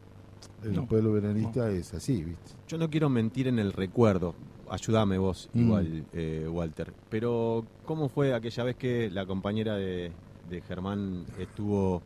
el 0.65 0.75
No, 0.75 0.87
pueblo 0.87 1.13
veranista 1.13 1.71
es 1.71 1.93
así, 1.95 2.23
¿viste? 2.23 2.53
Yo 2.69 2.79
no 2.79 2.89
quiero 2.89 3.09
mentir 3.09 3.49
en 3.49 3.59
el 3.59 3.73
recuerdo. 3.73 4.35
Ayúdame 4.69 5.17
vos, 5.19 5.49
Mm. 5.53 5.61
igual, 5.61 6.05
eh, 6.13 6.49
Walter. 6.51 6.93
Pero, 7.09 7.65
¿cómo 7.85 8.09
fue 8.09 8.35
aquella 8.35 8.65
vez 8.65 8.77
que 8.77 9.11
la 9.11 9.25
compañera 9.27 9.77
de, 9.77 10.11
de 10.51 10.61
Germán 10.63 11.25
estuvo 11.39 12.03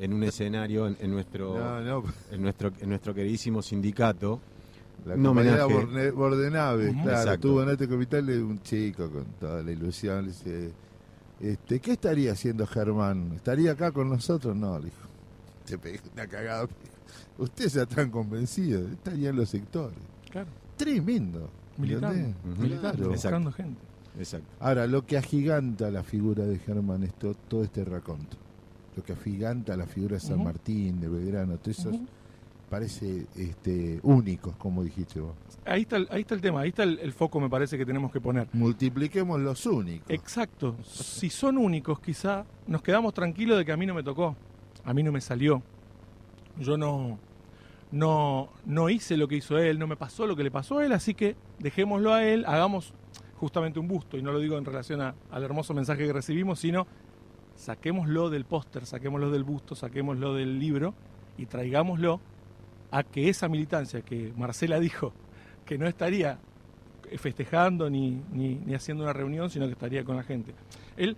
en 0.00 0.12
un 0.14 0.22
escenario 0.24 0.86
en, 0.86 0.96
en 1.00 1.10
nuestro, 1.10 1.58
No, 1.82 2.02
en 2.30 2.42
nuestro 2.42 2.70
en 2.80 2.88
nuestro 2.88 3.12
queridísimo 3.14 3.60
sindicato? 3.62 4.40
La 5.06 5.16
compañera 5.16 5.66
Bordenave, 6.14 6.92
claro, 6.92 7.10
Exacto. 7.10 7.48
tuvo 7.48 7.62
en 7.62 7.68
este 7.70 7.88
capital 7.88 8.28
un 8.42 8.60
chico 8.62 9.10
con 9.10 9.24
toda 9.38 9.62
la 9.62 9.70
ilusión. 9.72 10.22
le 10.22 10.28
dice, 10.32 10.70
este, 11.40 11.80
¿qué 11.80 11.92
estaría 11.92 12.32
haciendo 12.32 12.66
Germán? 12.66 13.32
¿Estaría 13.36 13.72
acá 13.72 13.92
con 13.92 14.08
nosotros? 14.08 14.56
No, 14.56 14.78
le 14.78 14.86
dijo. 14.86 14.96
Se 15.64 15.78
pegó 15.78 15.98
una 16.12 16.26
cagada. 16.26 16.66
Ustedes 17.38 17.74
ya 17.74 17.82
están 17.82 18.10
convencidos, 18.10 18.90
estaría 18.90 19.30
en 19.30 19.36
los 19.36 19.48
sectores. 19.48 19.98
Claro. 20.30 20.48
Tremendo. 20.76 21.48
Militando, 21.76 22.34
Claro. 22.80 23.08
buscando 23.10 23.52
gente. 23.52 23.80
Exacto. 24.18 24.48
Ahora, 24.58 24.86
lo 24.88 25.06
que 25.06 25.16
agiganta 25.16 25.90
la 25.90 26.02
figura 26.02 26.44
de 26.44 26.58
Germán 26.58 27.04
es 27.04 27.14
to- 27.14 27.34
todo 27.46 27.62
este 27.62 27.84
raconto. 27.84 28.36
Lo 28.96 29.04
que 29.04 29.12
agiganta 29.12 29.76
la 29.76 29.86
figura 29.86 30.14
de 30.16 30.20
San. 30.20 30.42
Martín, 30.42 31.00
de 31.00 31.08
Belgrano, 31.08 31.56
todos 31.58 31.78
esos 31.78 31.94
Ujú. 31.94 32.06
Parece 32.68 33.26
este, 33.36 33.98
únicos, 34.02 34.54
como 34.56 34.82
dijiste 34.84 35.20
vos. 35.20 35.34
Ahí 35.64 35.82
está, 35.82 35.96
el, 35.96 36.08
ahí 36.10 36.20
está 36.22 36.34
el 36.34 36.40
tema, 36.40 36.60
ahí 36.60 36.68
está 36.70 36.82
el, 36.82 36.98
el 36.98 37.12
foco, 37.12 37.40
me 37.40 37.48
parece 37.48 37.76
que 37.78 37.84
tenemos 37.86 38.10
que 38.12 38.20
poner. 38.20 38.48
Multipliquemos 38.52 39.40
los 39.40 39.64
únicos. 39.66 40.08
Exacto. 40.10 40.76
Si 40.84 41.30
son 41.30 41.58
únicos, 41.58 42.00
quizá 42.00 42.44
nos 42.66 42.82
quedamos 42.82 43.14
tranquilos 43.14 43.58
de 43.58 43.64
que 43.64 43.72
a 43.72 43.76
mí 43.76 43.86
no 43.86 43.94
me 43.94 44.02
tocó, 44.02 44.36
a 44.84 44.94
mí 44.94 45.02
no 45.02 45.12
me 45.12 45.20
salió. 45.20 45.62
Yo 46.58 46.76
no, 46.76 47.18
no, 47.90 48.48
no 48.66 48.88
hice 48.90 49.16
lo 49.16 49.28
que 49.28 49.36
hizo 49.36 49.58
él, 49.58 49.78
no 49.78 49.86
me 49.86 49.96
pasó 49.96 50.26
lo 50.26 50.36
que 50.36 50.42
le 50.42 50.50
pasó 50.50 50.78
a 50.78 50.84
él, 50.86 50.92
así 50.92 51.14
que 51.14 51.36
dejémoslo 51.58 52.12
a 52.14 52.24
él, 52.24 52.44
hagamos 52.46 52.92
justamente 53.36 53.78
un 53.78 53.86
busto, 53.88 54.16
y 54.18 54.22
no 54.22 54.32
lo 54.32 54.40
digo 54.40 54.58
en 54.58 54.64
relación 54.64 55.00
a- 55.00 55.14
al 55.30 55.42
hermoso 55.44 55.72
mensaje 55.72 56.04
que 56.06 56.12
recibimos, 56.12 56.58
sino 56.58 56.86
saquémoslo 57.54 58.30
del 58.30 58.44
póster, 58.44 58.86
saquémoslo 58.86 59.30
del 59.30 59.44
busto, 59.44 59.74
saquémoslo 59.74 60.34
del 60.34 60.58
libro 60.58 60.94
y 61.36 61.46
traigámoslo 61.46 62.20
a 62.90 63.02
que 63.02 63.28
esa 63.28 63.48
militancia 63.48 64.02
que 64.02 64.32
Marcela 64.36 64.80
dijo 64.80 65.12
que 65.64 65.78
no 65.78 65.86
estaría 65.86 66.38
festejando 67.16 67.88
ni, 67.88 68.22
ni, 68.32 68.54
ni 68.56 68.74
haciendo 68.74 69.04
una 69.04 69.12
reunión, 69.12 69.50
sino 69.50 69.66
que 69.66 69.72
estaría 69.72 70.04
con 70.04 70.16
la 70.16 70.22
gente. 70.22 70.54
Él, 70.96 71.16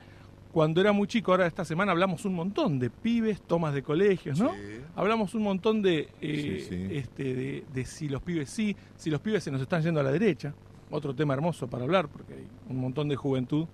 cuando 0.52 0.80
era 0.80 0.92
muy 0.92 1.06
chico, 1.06 1.30
ahora 1.30 1.46
esta 1.46 1.64
semana 1.64 1.92
hablamos 1.92 2.24
un 2.24 2.34
montón 2.34 2.78
de 2.78 2.90
pibes, 2.90 3.40
tomas 3.42 3.74
de 3.74 3.82
colegios, 3.82 4.38
¿no? 4.40 4.52
Sí. 4.54 4.80
Hablamos 4.96 5.34
un 5.34 5.42
montón 5.42 5.82
de, 5.82 6.08
eh, 6.20 6.64
Sí, 6.68 6.68
sí. 6.68 6.88
Este, 6.90 7.34
de, 7.34 7.64
de 7.72 7.84
si 7.84 8.08
los 8.08 8.22
pibes 8.22 8.50
sí, 8.50 8.76
si 8.96 9.10
los 9.10 9.20
pibes 9.20 9.44
se 9.44 9.50
nos 9.50 9.60
están 9.60 9.82
yendo 9.82 10.00
a 10.00 10.02
la 10.02 10.10
derecha. 10.12 10.54
Otro 10.90 11.14
tema 11.14 11.34
hermoso 11.34 11.68
para 11.68 11.84
hablar, 11.84 12.08
porque 12.08 12.34
hay 12.34 12.46
un 12.68 12.78
montón 12.78 13.08
de 13.08 13.14
juventud 13.14 13.66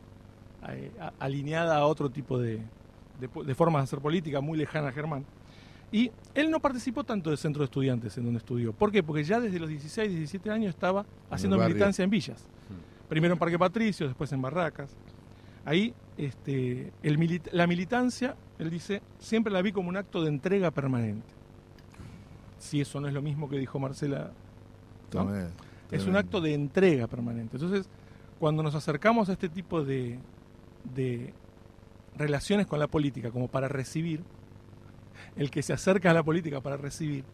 eh, 0.68 0.90
alineada 1.18 1.76
a 1.78 1.86
otro 1.86 2.10
tipo 2.10 2.38
de, 2.38 2.60
de, 3.18 3.44
de 3.44 3.54
formas 3.54 3.80
de 3.80 3.84
hacer 3.84 4.00
política 4.00 4.42
muy 4.42 4.58
lejana 4.58 4.88
a 4.88 4.92
Germán. 4.92 5.24
Y 5.96 6.12
él 6.34 6.50
no 6.50 6.60
participó 6.60 7.04
tanto 7.04 7.30
de 7.30 7.38
centro 7.38 7.60
de 7.60 7.64
estudiantes 7.64 8.18
en 8.18 8.24
donde 8.24 8.36
estudió. 8.36 8.74
¿Por 8.74 8.92
qué? 8.92 9.02
Porque 9.02 9.24
ya 9.24 9.40
desde 9.40 9.58
los 9.58 9.70
16, 9.70 10.10
17 10.10 10.50
años 10.50 10.74
estaba 10.74 11.06
haciendo 11.30 11.56
militancia 11.56 12.02
en 12.02 12.10
villas. 12.10 12.44
Primero 13.08 13.32
en 13.32 13.38
Parque 13.38 13.58
Patricio, 13.58 14.06
después 14.06 14.30
en 14.32 14.42
Barracas. 14.42 14.94
Ahí 15.64 15.94
este, 16.18 16.92
el 17.02 17.40
la 17.50 17.66
militancia, 17.66 18.36
él 18.58 18.68
dice, 18.68 19.00
siempre 19.18 19.50
la 19.50 19.62
vi 19.62 19.72
como 19.72 19.88
un 19.88 19.96
acto 19.96 20.22
de 20.22 20.28
entrega 20.28 20.70
permanente. 20.70 21.26
Si 22.58 22.78
eso 22.78 23.00
no 23.00 23.08
es 23.08 23.14
lo 23.14 23.22
mismo 23.22 23.48
que 23.48 23.56
dijo 23.56 23.78
Marcela, 23.78 24.32
es 25.90 26.06
un 26.06 26.16
acto 26.16 26.42
de 26.42 26.52
entrega 26.52 27.06
permanente. 27.06 27.56
Entonces, 27.56 27.88
cuando 28.38 28.62
nos 28.62 28.74
acercamos 28.74 29.30
a 29.30 29.32
este 29.32 29.48
tipo 29.48 29.82
de, 29.82 30.18
de 30.94 31.32
relaciones 32.18 32.66
con 32.66 32.80
la 32.80 32.86
política 32.86 33.30
como 33.30 33.48
para 33.48 33.66
recibir, 33.66 34.22
el 35.36 35.50
que 35.50 35.62
se 35.62 35.72
acerca 35.72 36.10
a 36.10 36.14
la 36.14 36.22
política 36.22 36.60
para 36.60 36.76
recibir, 36.76 37.24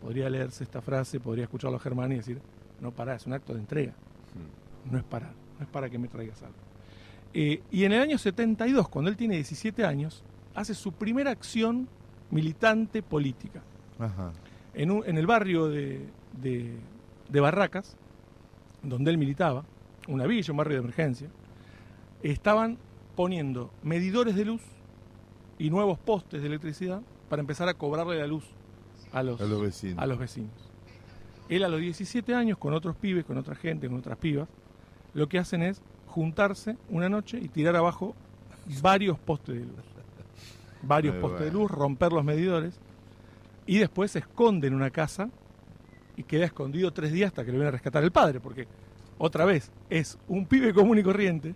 podría 0.00 0.28
leerse 0.30 0.64
esta 0.64 0.80
frase, 0.80 1.20
podría 1.20 1.44
escucharlo 1.44 1.76
a 1.76 1.80
Germán 1.80 2.12
y 2.12 2.16
decir, 2.16 2.40
no 2.80 2.90
para, 2.92 3.14
es 3.14 3.26
un 3.26 3.32
acto 3.32 3.54
de 3.54 3.60
entrega, 3.60 3.92
no 4.90 4.98
es 4.98 5.04
para, 5.04 5.26
no 5.58 5.62
es 5.64 5.66
para 5.68 5.88
que 5.90 5.98
me 5.98 6.08
traigas 6.08 6.42
algo. 6.42 6.54
Eh, 7.34 7.62
y 7.70 7.84
en 7.84 7.92
el 7.92 8.00
año 8.02 8.18
72, 8.18 8.88
cuando 8.88 9.10
él 9.10 9.16
tiene 9.16 9.34
17 9.34 9.84
años, 9.84 10.22
hace 10.54 10.74
su 10.74 10.92
primera 10.92 11.30
acción 11.30 11.88
militante 12.30 13.02
política 13.02 13.62
Ajá. 13.98 14.32
en, 14.74 14.90
un- 14.90 15.02
en 15.06 15.18
el 15.18 15.26
barrio 15.26 15.68
de, 15.68 16.06
de- 16.40 16.76
de 17.28 17.40
Barracas, 17.40 17.96
donde 18.82 19.10
él 19.10 19.18
militaba, 19.18 19.64
una 20.08 20.26
villa, 20.26 20.52
un 20.52 20.56
barrio 20.58 20.76
de 20.76 20.82
emergencia, 20.82 21.28
estaban 22.22 22.78
poniendo 23.16 23.70
medidores 23.82 24.34
de 24.36 24.44
luz 24.44 24.62
y 25.58 25.70
nuevos 25.70 25.98
postes 25.98 26.40
de 26.40 26.48
electricidad 26.48 27.02
para 27.28 27.40
empezar 27.40 27.68
a 27.68 27.74
cobrarle 27.74 28.18
la 28.18 28.26
luz 28.26 28.44
a 29.12 29.22
los, 29.22 29.40
A 29.40 29.44
los 29.44 29.60
vecinos. 29.60 29.98
a 29.98 30.06
los 30.06 30.18
vecinos. 30.18 30.52
Él 31.48 31.64
a 31.64 31.68
los 31.68 31.80
17 31.80 32.34
años, 32.34 32.58
con 32.58 32.74
otros 32.74 32.96
pibes, 32.96 33.24
con 33.24 33.38
otra 33.38 33.54
gente, 33.54 33.88
con 33.88 33.98
otras 33.98 34.18
pibas, 34.18 34.48
lo 35.14 35.28
que 35.28 35.38
hacen 35.38 35.62
es 35.62 35.80
juntarse 36.06 36.76
una 36.88 37.08
noche 37.08 37.38
y 37.40 37.48
tirar 37.48 37.76
abajo 37.76 38.14
varios 38.82 39.18
postes 39.18 39.54
de 39.54 39.60
luz. 39.62 39.74
Varios 40.82 41.14
Muy 41.14 41.22
postes 41.22 41.46
de 41.46 41.52
luz, 41.52 41.70
romper 41.70 42.12
los 42.12 42.24
medidores 42.24 42.78
y 43.66 43.78
después 43.78 44.12
se 44.12 44.20
esconde 44.20 44.68
en 44.68 44.74
una 44.74 44.90
casa 44.90 45.30
y 46.16 46.22
queda 46.22 46.44
escondido 46.44 46.92
tres 46.92 47.12
días 47.12 47.28
hasta 47.28 47.44
que 47.44 47.50
lo 47.50 47.58
viene 47.58 47.68
a 47.68 47.72
rescatar 47.72 48.02
el 48.04 48.12
padre, 48.12 48.40
porque 48.40 48.66
otra 49.18 49.44
vez, 49.44 49.70
es 49.90 50.18
un 50.28 50.46
pibe 50.46 50.74
común 50.74 50.98
y 50.98 51.02
corriente, 51.02 51.54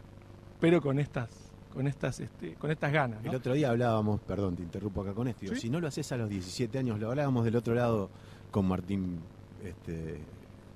pero 0.60 0.80
con 0.80 0.98
estas, 0.98 1.49
con 1.72 1.86
estas, 1.86 2.20
este, 2.20 2.54
con 2.54 2.70
estas 2.70 2.92
ganas. 2.92 3.22
¿no? 3.22 3.30
El 3.30 3.36
otro 3.36 3.54
día 3.54 3.70
hablábamos, 3.70 4.20
perdón, 4.20 4.56
te 4.56 4.62
interrumpo 4.62 5.02
acá 5.02 5.12
con 5.14 5.28
esto, 5.28 5.42
digo, 5.42 5.54
Sí. 5.54 5.62
si 5.62 5.70
no 5.70 5.80
lo 5.80 5.86
haces 5.88 6.10
a 6.12 6.16
los 6.16 6.28
17 6.28 6.78
años, 6.78 6.98
lo 6.98 7.08
hablábamos 7.10 7.44
del 7.44 7.56
otro 7.56 7.74
lado 7.74 8.10
con 8.50 8.66
Martín 8.66 9.20
este, 9.64 10.18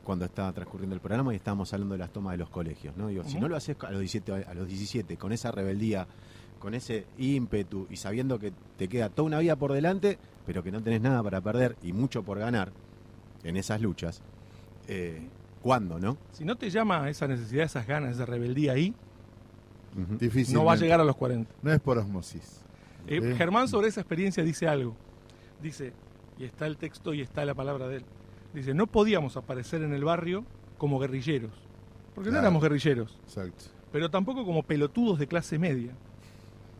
cuando 0.05 0.25
estaba 0.27 0.53
transcurriendo 0.53 0.95
el 0.95 1.01
programa 1.01 1.33
y 1.33 1.37
estábamos 1.37 1.73
hablando 1.73 1.95
de 1.95 1.99
las 1.99 2.13
tomas 2.13 2.33
de 2.33 2.39
los 2.39 2.51
colegios, 2.51 2.97
¿no? 2.97 3.09
Digo, 3.09 3.25
si 3.25 3.39
no 3.41 3.49
lo 3.49 3.57
haces 3.57 3.77
a 3.83 3.91
los 3.91 4.01
17, 4.01 4.33
a 4.45 4.55
los 4.55 4.69
17 4.69 5.17
con 5.17 5.33
esa 5.33 5.51
rebeldía, 5.51 6.07
con 6.59 6.75
ese 6.75 7.07
ímpetu 7.19 7.87
y 7.91 7.97
sabiendo 7.97 8.39
que 8.39 8.53
te 8.77 8.89
queda 8.89 9.09
toda 9.09 9.27
una 9.27 9.39
vida 9.39 9.57
por 9.57 9.73
delante, 9.73 10.19
pero 10.47 10.63
que 10.63 10.71
no 10.71 10.83
tenés 10.83 11.01
nada 11.01 11.23
para 11.23 11.41
perder 11.41 11.77
y 11.83 11.93
mucho 11.93 12.23
por 12.23 12.39
ganar 12.39 12.71
en 13.43 13.57
esas 13.57 13.81
luchas, 13.81 14.21
eh, 14.89 15.27
¿cuándo, 15.63 15.99
no? 15.99 16.17
Si 16.33 16.45
no 16.45 16.57
te 16.57 16.71
llama 16.71 17.09
esa 17.09 17.27
necesidad, 17.27 17.65
esas 17.65 17.87
ganas, 17.87 18.15
esa 18.17 18.27
rebeldía 18.27 18.73
ahí, 18.73 18.95
Difícil. 20.19 20.55
no 20.55 20.65
va 20.65 20.73
a 20.73 20.77
llegar 20.77 21.01
a 21.01 21.05
los 21.05 21.17
40. 21.17 21.51
No 21.63 21.73
es 21.73 21.81
por 21.81 21.99
osmosis. 21.99 22.63
Eh, 23.07 23.21
¿Eh? 23.23 23.35
Germán 23.37 23.69
sobre 23.69 23.89
esa 23.89 24.01
experiencia 24.01 24.43
dice 24.43 24.67
algo. 24.67 24.97
Dice, 25.63 25.93
y 26.39 26.45
está 26.45 26.67
el 26.67 26.77
texto 26.77 27.15
y 27.15 27.21
está 27.21 27.45
la 27.45 27.55
palabra 27.55 27.89
de 27.89 27.99
él. 27.99 28.05
Dice, 28.53 28.75
no 28.75 28.87
podíamos 28.87 29.37
aparecer 29.37 29.83
en 29.83 29.93
el 29.95 30.05
barrio 30.05 30.45
como 30.79 30.99
guerrilleros. 30.99 31.53
Porque 32.15 32.31
no 32.31 32.39
éramos 32.39 32.63
guerrilleros. 32.63 33.19
Exacto. 33.25 33.65
pero 33.91 34.11
tampoco 34.11 34.45
como 34.45 34.63
pelotudos 34.63 35.19
de 35.19 35.27
clase 35.27 35.59
media, 35.59 35.93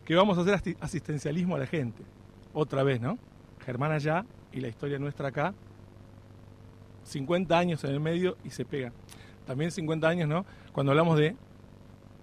que 0.05 0.15
vamos 0.15 0.37
a 0.37 0.41
hacer 0.41 0.75
asistencialismo 0.79 1.55
a 1.55 1.59
la 1.59 1.65
gente. 1.65 2.03
Otra 2.53 2.83
vez, 2.83 3.01
¿no? 3.01 3.17
Germán 3.65 3.91
allá 3.91 4.25
y 4.51 4.61
la 4.61 4.67
historia 4.67 4.99
nuestra 4.99 5.29
acá, 5.29 5.53
50 7.03 7.57
años 7.57 7.83
en 7.83 7.91
el 7.91 7.99
medio 7.99 8.37
y 8.43 8.49
se 8.49 8.65
pega. 8.65 8.91
También 9.45 9.71
50 9.71 10.07
años, 10.07 10.27
¿no? 10.29 10.45
Cuando 10.73 10.91
hablamos 10.91 11.17
de 11.17 11.35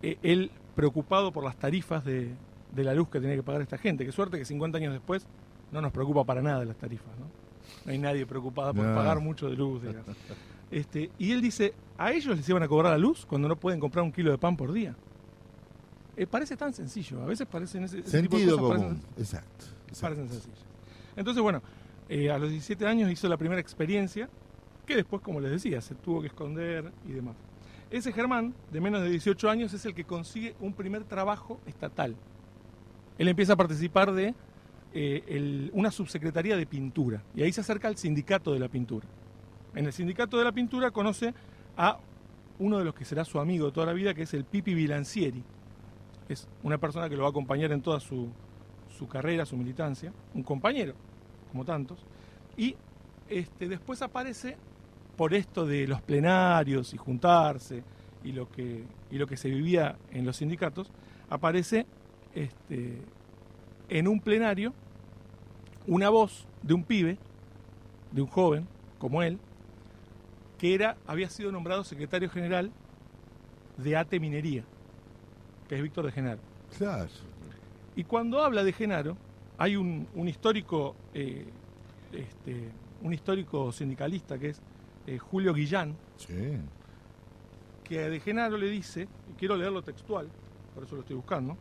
eh, 0.02 0.18
él 0.22 0.50
preocupado 0.74 1.32
por 1.32 1.44
las 1.44 1.56
tarifas 1.56 2.04
de, 2.04 2.34
de 2.74 2.84
la 2.84 2.94
luz 2.94 3.08
que 3.08 3.20
tenía 3.20 3.36
que 3.36 3.42
pagar 3.42 3.62
esta 3.62 3.78
gente. 3.78 4.04
Qué 4.04 4.12
suerte 4.12 4.38
que 4.38 4.44
50 4.44 4.78
años 4.78 4.92
después 4.92 5.26
no 5.70 5.80
nos 5.80 5.92
preocupa 5.92 6.24
para 6.24 6.42
nada 6.42 6.64
las 6.64 6.76
tarifas, 6.76 7.16
¿no? 7.18 7.26
No 7.84 7.92
hay 7.92 7.98
nadie 7.98 8.26
preocupado 8.26 8.74
por 8.74 8.84
No. 8.84 8.94
pagar 8.94 9.20
mucho 9.20 9.48
de 9.48 9.56
luz, 9.56 9.82
de 9.82 9.92
gas. 9.92 10.04
Este, 10.70 11.10
y 11.18 11.32
él 11.32 11.40
dice, 11.42 11.74
¿a 11.98 12.12
ellos 12.12 12.36
les 12.36 12.48
iban 12.48 12.62
a 12.62 12.68
cobrar 12.68 12.92
la 12.92 12.98
luz 12.98 13.26
cuando 13.26 13.48
no 13.48 13.56
pueden 13.56 13.78
comprar 13.80 14.04
un 14.04 14.12
kilo 14.12 14.30
de 14.30 14.38
pan 14.38 14.56
por 14.56 14.72
día? 14.72 14.94
Eh, 16.16 16.26
parece 16.26 16.56
tan 16.56 16.72
sencillo, 16.74 17.22
a 17.22 17.26
veces 17.26 17.46
parecen 17.46 17.84
ese, 17.84 18.00
ese 18.00 18.22
tipo 18.22 18.36
de 18.36 18.42
Sentido 18.42 18.58
cosas 18.58 18.78
común. 18.82 18.94
parecen, 19.00 19.22
Exacto. 19.22 19.64
exacto. 19.88 20.00
parecen 20.16 20.28
sencillas. 20.28 20.64
Entonces, 21.16 21.42
bueno, 21.42 21.62
eh, 22.08 22.30
a 22.30 22.38
los 22.38 22.50
17 22.50 22.86
años 22.86 23.10
hizo 23.10 23.28
la 23.28 23.36
primera 23.36 23.60
experiencia, 23.60 24.28
que 24.86 24.96
después, 24.96 25.22
como 25.22 25.40
les 25.40 25.50
decía, 25.52 25.80
se 25.80 25.94
tuvo 25.94 26.20
que 26.20 26.26
esconder 26.26 26.90
y 27.08 27.12
demás. 27.12 27.36
Ese 27.92 28.10
Germán, 28.10 28.54
de 28.72 28.80
menos 28.80 29.02
de 29.02 29.10
18 29.10 29.50
años, 29.50 29.74
es 29.74 29.84
el 29.84 29.94
que 29.94 30.04
consigue 30.04 30.56
un 30.60 30.72
primer 30.72 31.04
trabajo 31.04 31.60
estatal. 31.66 32.16
Él 33.18 33.28
empieza 33.28 33.52
a 33.52 33.56
participar 33.56 34.12
de 34.12 34.34
eh, 34.94 35.70
una 35.74 35.90
subsecretaría 35.90 36.56
de 36.56 36.64
pintura, 36.64 37.22
y 37.34 37.42
ahí 37.42 37.52
se 37.52 37.60
acerca 37.60 37.88
al 37.88 37.98
sindicato 37.98 38.54
de 38.54 38.60
la 38.60 38.68
pintura. 38.68 39.06
En 39.74 39.84
el 39.84 39.92
sindicato 39.92 40.38
de 40.38 40.44
la 40.44 40.52
pintura 40.52 40.90
conoce 40.90 41.34
a 41.76 41.98
uno 42.58 42.78
de 42.78 42.84
los 42.86 42.94
que 42.94 43.04
será 43.04 43.26
su 43.26 43.38
amigo 43.38 43.66
de 43.66 43.72
toda 43.72 43.86
la 43.86 43.92
vida, 43.92 44.14
que 44.14 44.22
es 44.22 44.32
el 44.32 44.46
Pipi 44.46 44.72
Bilancieri. 44.72 45.44
Es 46.30 46.48
una 46.62 46.78
persona 46.78 47.10
que 47.10 47.16
lo 47.16 47.24
va 47.24 47.28
a 47.28 47.30
acompañar 47.30 47.72
en 47.72 47.82
toda 47.82 48.00
su, 48.00 48.30
su 48.88 49.06
carrera, 49.06 49.44
su 49.44 49.58
militancia, 49.58 50.14
un 50.32 50.42
compañero, 50.42 50.94
como 51.50 51.66
tantos. 51.66 51.98
Y 52.56 52.74
este, 53.28 53.68
después 53.68 54.00
aparece, 54.00 54.56
por 55.16 55.34
esto 55.34 55.66
de 55.66 55.86
los 55.86 56.00
plenarios 56.02 56.94
y 56.94 56.96
juntarse 56.96 57.82
y 58.24 58.32
lo 58.32 58.50
que, 58.50 58.84
y 59.10 59.18
lo 59.18 59.26
que 59.26 59.36
se 59.36 59.48
vivía 59.50 59.96
en 60.10 60.24
los 60.24 60.36
sindicatos, 60.36 60.90
aparece 61.28 61.86
este, 62.34 62.98
en 63.88 64.08
un 64.08 64.20
plenario 64.20 64.72
una 65.86 66.08
voz 66.08 66.46
de 66.62 66.74
un 66.74 66.84
pibe, 66.84 67.18
de 68.12 68.22
un 68.22 68.28
joven 68.28 68.68
como 68.98 69.22
él, 69.22 69.38
que 70.58 70.74
era, 70.74 70.96
había 71.06 71.28
sido 71.28 71.50
nombrado 71.50 71.82
secretario 71.82 72.30
general 72.30 72.70
de 73.76 73.96
ATE 73.96 74.20
Minería, 74.20 74.64
que 75.68 75.76
es 75.76 75.82
Víctor 75.82 76.06
de 76.06 76.12
Genaro. 76.12 76.40
Claro. 76.76 77.08
Y 77.96 78.04
cuando 78.04 78.40
habla 78.40 78.62
de 78.62 78.72
Genaro, 78.72 79.16
hay 79.58 79.76
un, 79.76 80.06
un 80.14 80.28
histórico, 80.28 80.94
eh, 81.14 81.46
este, 82.12 82.70
un 83.02 83.12
histórico 83.12 83.72
sindicalista 83.72 84.38
que 84.38 84.50
es 84.50 84.62
eh, 85.06 85.18
Julio 85.18 85.52
Guillán, 85.54 85.96
Sí. 86.16 86.56
que 87.84 87.98
de 88.08 88.20
Genaro 88.20 88.56
le 88.56 88.68
dice, 88.68 89.08
y 89.30 89.34
quiero 89.38 89.56
leerlo 89.56 89.82
textual, 89.82 90.28
por 90.74 90.84
eso 90.84 90.94
lo 90.94 91.00
estoy 91.02 91.16
buscando, 91.16 91.56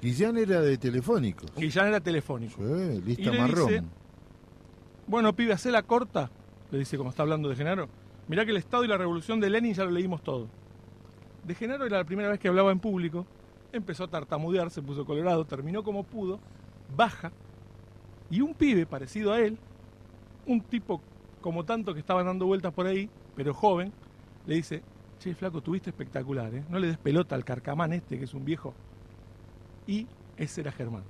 Guillán 0.00 0.38
era 0.38 0.60
de 0.60 0.78
Telefónicos. 0.78 1.52
Guillán 1.56 1.88
era 1.88 2.00
telefónico. 2.00 2.56
Sí, 2.56 2.62
Y 2.98 3.00
lista 3.02 3.30
le 3.32 3.38
marrón. 3.40 3.66
dice- 3.68 3.82
Bueno, 5.08 5.34
pibe, 5.34 5.52
hacé 5.54 5.70
la 5.72 5.82
corta, 5.82 6.30
le 6.70 6.78
dice 6.78 6.96
como 6.96 7.10
está 7.10 7.22
hablando 7.22 7.48
de 7.48 7.56
Genaro. 7.56 7.88
Mirá 8.28 8.44
que 8.44 8.50
el 8.52 8.58
Estado 8.58 8.84
y 8.84 8.88
la 8.88 8.96
revolución 8.98 9.40
de 9.40 9.50
Lenin 9.50 9.72
ya 9.74 9.84
lo 9.84 9.90
leímos 9.90 10.22
todo. 10.22 10.48
De 11.44 11.54
Genaro 11.54 11.86
era 11.86 11.96
la 11.96 12.04
primera 12.04 12.28
vez 12.28 12.38
que 12.38 12.46
hablaba 12.48 12.70
en 12.70 12.78
público, 12.78 13.26
empezó 13.72 14.04
a 14.04 14.08
tartamudear, 14.08 14.70
se 14.70 14.82
puso 14.82 15.04
colorado, 15.04 15.44
terminó 15.46 15.82
como 15.82 16.04
pudo, 16.04 16.38
baja, 16.94 17.32
y 18.30 18.40
un 18.42 18.54
pibe 18.54 18.84
parecido 18.86 19.32
a 19.32 19.40
él, 19.40 19.58
un 20.46 20.60
tipo 20.60 21.00
como 21.40 21.64
tanto 21.64 21.94
que 21.94 22.00
estaban 22.00 22.26
dando 22.26 22.46
vueltas 22.46 22.72
por 22.72 22.86
ahí, 22.86 23.08
pero 23.36 23.54
joven, 23.54 23.92
le 24.46 24.56
dice, 24.56 24.82
che, 25.18 25.34
flaco, 25.34 25.60
tuviste 25.60 25.90
espectacular, 25.90 26.54
¿eh? 26.54 26.64
No 26.68 26.78
le 26.78 26.88
des 26.88 26.98
pelota 26.98 27.34
al 27.34 27.44
carcamán 27.44 27.92
este, 27.92 28.18
que 28.18 28.24
es 28.24 28.34
un 28.34 28.44
viejo. 28.44 28.74
Y 29.86 30.06
ese 30.36 30.60
era 30.60 30.72
Germán. 30.72 31.02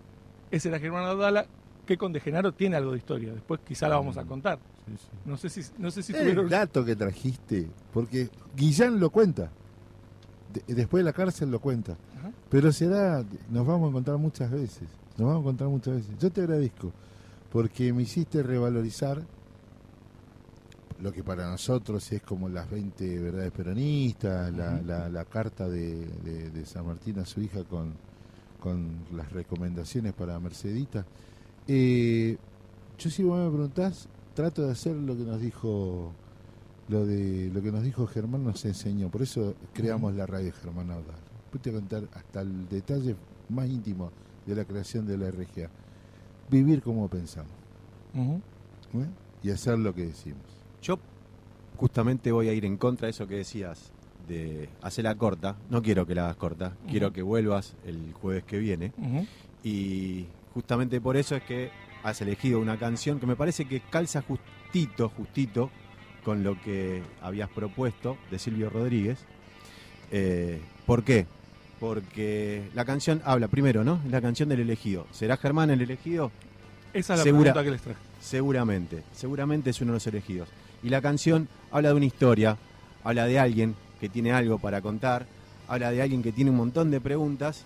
Ese 0.50 0.68
era 0.68 0.78
Germán 0.78 1.04
Abdala, 1.04 1.46
que 1.86 1.96
con 1.96 2.12
De 2.12 2.20
Genaro 2.20 2.52
tiene 2.52 2.76
algo 2.76 2.92
de 2.92 2.98
historia. 2.98 3.32
Después 3.32 3.60
quizá 3.66 3.88
la 3.88 3.96
vamos 3.96 4.16
a 4.18 4.24
contar. 4.24 4.58
Sí, 4.86 4.94
sí. 4.96 5.08
No 5.24 5.36
sé 5.36 5.48
si, 5.48 5.60
no 5.78 5.90
sé 5.90 6.02
si 6.02 6.12
El 6.12 6.20
tuvieron... 6.20 6.48
dato 6.48 6.84
que 6.84 6.96
trajiste, 6.96 7.68
porque 7.92 8.28
Guillán 8.56 8.98
lo 9.00 9.10
cuenta. 9.10 9.50
De- 10.52 10.74
después 10.74 11.00
de 11.00 11.04
la 11.04 11.12
cárcel 11.12 11.50
lo 11.50 11.60
cuenta. 11.60 11.96
Ajá. 12.18 12.30
Pero 12.48 12.72
será, 12.72 13.22
nos 13.50 13.66
vamos 13.66 13.86
a 13.86 13.90
encontrar 13.90 14.16
muchas 14.16 14.50
veces. 14.50 14.88
Nos 15.18 15.26
vamos 15.26 15.36
a 15.36 15.40
encontrar 15.40 15.68
muchas 15.68 15.96
veces. 15.96 16.10
Yo 16.18 16.30
te 16.30 16.40
agradezco, 16.42 16.92
porque 17.50 17.92
me 17.92 18.02
hiciste 18.02 18.42
revalorizar 18.42 19.20
lo 21.00 21.12
que 21.12 21.22
para 21.22 21.48
nosotros 21.50 22.10
es 22.12 22.22
como 22.22 22.48
las 22.48 22.68
20 22.70 23.18
verdades 23.20 23.52
peronistas, 23.52 24.52
la, 24.52 24.80
la- 24.82 25.08
la 25.08 25.24
carta 25.24 25.68
de, 25.68 26.06
de- 26.24 26.50
de 26.50 26.66
San 26.66 26.86
Martín 26.86 27.18
a 27.20 27.24
su 27.24 27.40
hija 27.40 27.62
con, 27.64 27.92
con 28.60 29.04
las 29.14 29.30
recomendaciones 29.32 30.12
para 30.12 30.38
Mercedita. 30.40 31.06
Eh, 31.66 32.36
yo 32.98 33.10
si 33.10 33.22
vos 33.22 33.38
me 33.38 33.48
preguntás, 33.50 34.08
trato 34.34 34.62
de 34.66 34.72
hacer 34.72 34.96
lo 34.96 35.16
que 35.16 35.22
nos 35.24 35.40
dijo 35.40 36.12
lo 36.88 37.04
de 37.04 37.50
lo 37.52 37.60
que 37.60 37.70
nos 37.70 37.82
dijo 37.82 38.06
Germán 38.06 38.44
nos 38.44 38.64
enseñó, 38.64 39.10
por 39.10 39.20
eso 39.22 39.54
creamos 39.74 40.14
la 40.14 40.26
radio 40.26 40.52
Germán 40.52 40.90
Audal. 40.90 41.14
A 41.14 41.70
contar 41.72 42.04
hasta 42.14 42.40
el 42.40 42.68
detalle 42.68 43.14
más 43.50 43.68
íntimo 43.68 44.10
de 44.46 44.54
la 44.54 44.64
creación 44.64 45.06
de 45.06 45.18
la 45.18 45.30
RGA. 45.30 45.68
Vivir 46.50 46.80
como 46.82 47.08
pensamos. 47.08 47.52
¿eh? 48.94 49.06
y 49.42 49.50
hacer 49.50 49.78
lo 49.78 49.94
que 49.94 50.06
decimos. 50.06 50.40
Yo 50.82 50.98
justamente 51.76 52.32
voy 52.32 52.48
a 52.48 52.52
ir 52.52 52.64
en 52.64 52.76
contra 52.76 53.06
de 53.06 53.10
eso 53.10 53.26
que 53.26 53.36
decías 53.36 53.90
de 54.28 54.68
hacerla 54.82 55.14
corta. 55.14 55.56
No 55.70 55.82
quiero 55.82 56.06
que 56.06 56.14
la 56.14 56.24
hagas 56.24 56.36
corta, 56.36 56.72
quiero 56.88 57.12
que 57.12 57.22
vuelvas 57.22 57.74
el 57.86 58.12
jueves 58.12 58.44
que 58.44 58.58
viene. 58.58 58.92
Y 59.64 60.26
justamente 60.54 61.00
por 61.00 61.16
eso 61.16 61.34
es 61.36 61.42
que 61.42 61.70
has 62.02 62.20
elegido 62.20 62.60
una 62.60 62.78
canción 62.78 63.18
que 63.18 63.26
me 63.26 63.36
parece 63.36 63.64
que 63.66 63.80
calza 63.80 64.22
justito, 64.22 65.08
justito 65.10 65.70
con 66.24 66.42
lo 66.44 66.60
que 66.60 67.02
habías 67.22 67.48
propuesto 67.48 68.16
de 68.30 68.38
Silvio 68.38 68.70
Rodríguez. 68.70 69.18
Eh, 70.10 70.60
¿Por 70.86 71.04
qué? 71.04 71.26
Porque 71.80 72.68
la 72.74 72.84
canción 72.84 73.22
habla 73.24 73.48
primero, 73.48 73.84
¿no? 73.84 74.00
Es 74.04 74.10
la 74.10 74.20
canción 74.20 74.48
del 74.48 74.60
elegido. 74.60 75.06
¿Será 75.12 75.36
Germán 75.36 75.70
el 75.70 75.80
elegido? 75.80 76.30
Esa 76.92 77.14
es 77.14 77.18
la 77.20 77.24
Segura- 77.24 77.52
pregunta 77.52 77.64
que 77.64 77.70
les 77.70 77.82
traje. 77.82 78.00
Seguramente, 78.20 79.04
seguramente 79.12 79.70
es 79.70 79.80
uno 79.80 79.92
de 79.92 79.96
los 79.96 80.06
elegidos. 80.06 80.48
Y 80.82 80.88
la 80.90 81.00
canción 81.00 81.48
habla 81.70 81.90
de 81.90 81.94
una 81.94 82.04
historia, 82.06 82.56
habla 83.04 83.26
de 83.26 83.38
alguien 83.38 83.74
que 84.00 84.08
tiene 84.08 84.32
algo 84.32 84.58
para 84.58 84.80
contar, 84.80 85.26
habla 85.66 85.90
de 85.90 86.02
alguien 86.02 86.22
que 86.22 86.32
tiene 86.32 86.50
un 86.50 86.56
montón 86.56 86.90
de 86.90 87.00
preguntas 87.00 87.64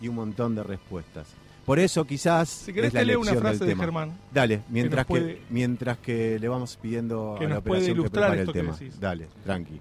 y 0.00 0.08
un 0.08 0.14
montón 0.16 0.54
de 0.54 0.62
respuestas. 0.62 1.26
Por 1.66 1.78
eso 1.78 2.04
quizás 2.06 2.48
Si 2.48 2.72
querés 2.74 2.88
es 2.88 2.94
la 2.94 3.00
te 3.00 3.06
leo 3.06 3.20
una 3.20 3.30
elección 3.30 3.42
frase 3.42 3.58
del 3.60 3.68
de 3.68 3.72
tema. 3.72 3.84
Germán. 3.84 4.18
Dale, 4.32 4.60
mientras 4.68 5.06
que, 5.06 5.08
puede- 5.10 5.40
mientras 5.50 5.98
que 5.98 6.38
le 6.38 6.46
vamos 6.48 6.78
pidiendo 6.80 7.36
que 7.38 7.46
a 7.46 7.48
la 7.48 7.54
nos 7.56 7.64
puede 7.64 7.80
operación 7.80 8.04
que 8.04 8.10
prepare 8.10 8.40
el 8.42 8.52
tema. 8.52 8.72
decís. 8.76 9.00
Dale, 9.00 9.28
tranqui. 9.44 9.80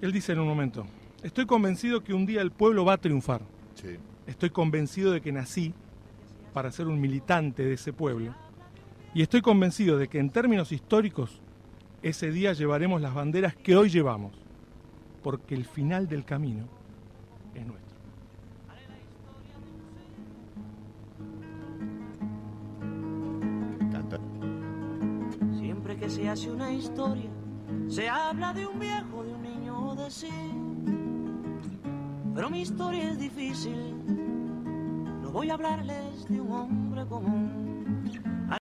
Él 0.00 0.12
dice 0.12 0.32
en 0.32 0.38
un 0.38 0.46
momento, 0.46 0.86
estoy 1.24 1.44
convencido 1.46 2.04
que 2.04 2.14
un 2.14 2.24
día 2.24 2.40
el 2.40 2.52
pueblo 2.52 2.84
va 2.84 2.94
a 2.94 2.98
triunfar. 2.98 3.40
Sí. 3.74 3.96
Estoy 4.28 4.50
convencido 4.50 5.10
de 5.12 5.20
que 5.20 5.32
nací 5.32 5.74
para 6.52 6.70
ser 6.70 6.86
un 6.86 7.00
militante 7.00 7.64
de 7.64 7.74
ese 7.74 7.92
pueblo. 7.92 8.32
Y 9.12 9.22
estoy 9.22 9.42
convencido 9.42 9.98
de 9.98 10.06
que 10.08 10.18
en 10.20 10.30
términos 10.30 10.70
históricos, 10.72 11.40
ese 12.04 12.30
día 12.30 12.52
llevaremos 12.52 13.00
las 13.00 13.14
banderas 13.14 13.56
que 13.56 13.76
hoy 13.76 13.88
llevamos. 13.88 14.32
porque 15.22 15.54
el 15.54 15.64
final 15.64 16.06
del 16.06 16.22
camino 16.26 16.66
es 17.54 17.66
nuestro. 17.66 17.96
Siempre 25.58 25.96
que 25.96 26.10
se 26.10 26.28
hace 26.28 26.50
una 26.50 26.70
historia, 26.70 27.30
se 27.88 28.06
habla 28.06 28.52
de 28.52 28.66
un 28.66 28.78
viejo, 28.78 29.24
de 29.24 29.32
un 29.32 29.42
niño 29.42 29.94
de 29.94 30.10
sí. 30.10 30.28
Pero 32.34 32.50
mi 32.50 32.60
historia 32.60 33.10
es 33.12 33.18
difícil, 33.18 33.94
no 35.22 35.32
voy 35.32 35.48
a 35.48 35.54
hablarles 35.54 36.28
de 36.28 36.38
un 36.38 36.52
hombre 36.52 37.06
común. 37.06 37.73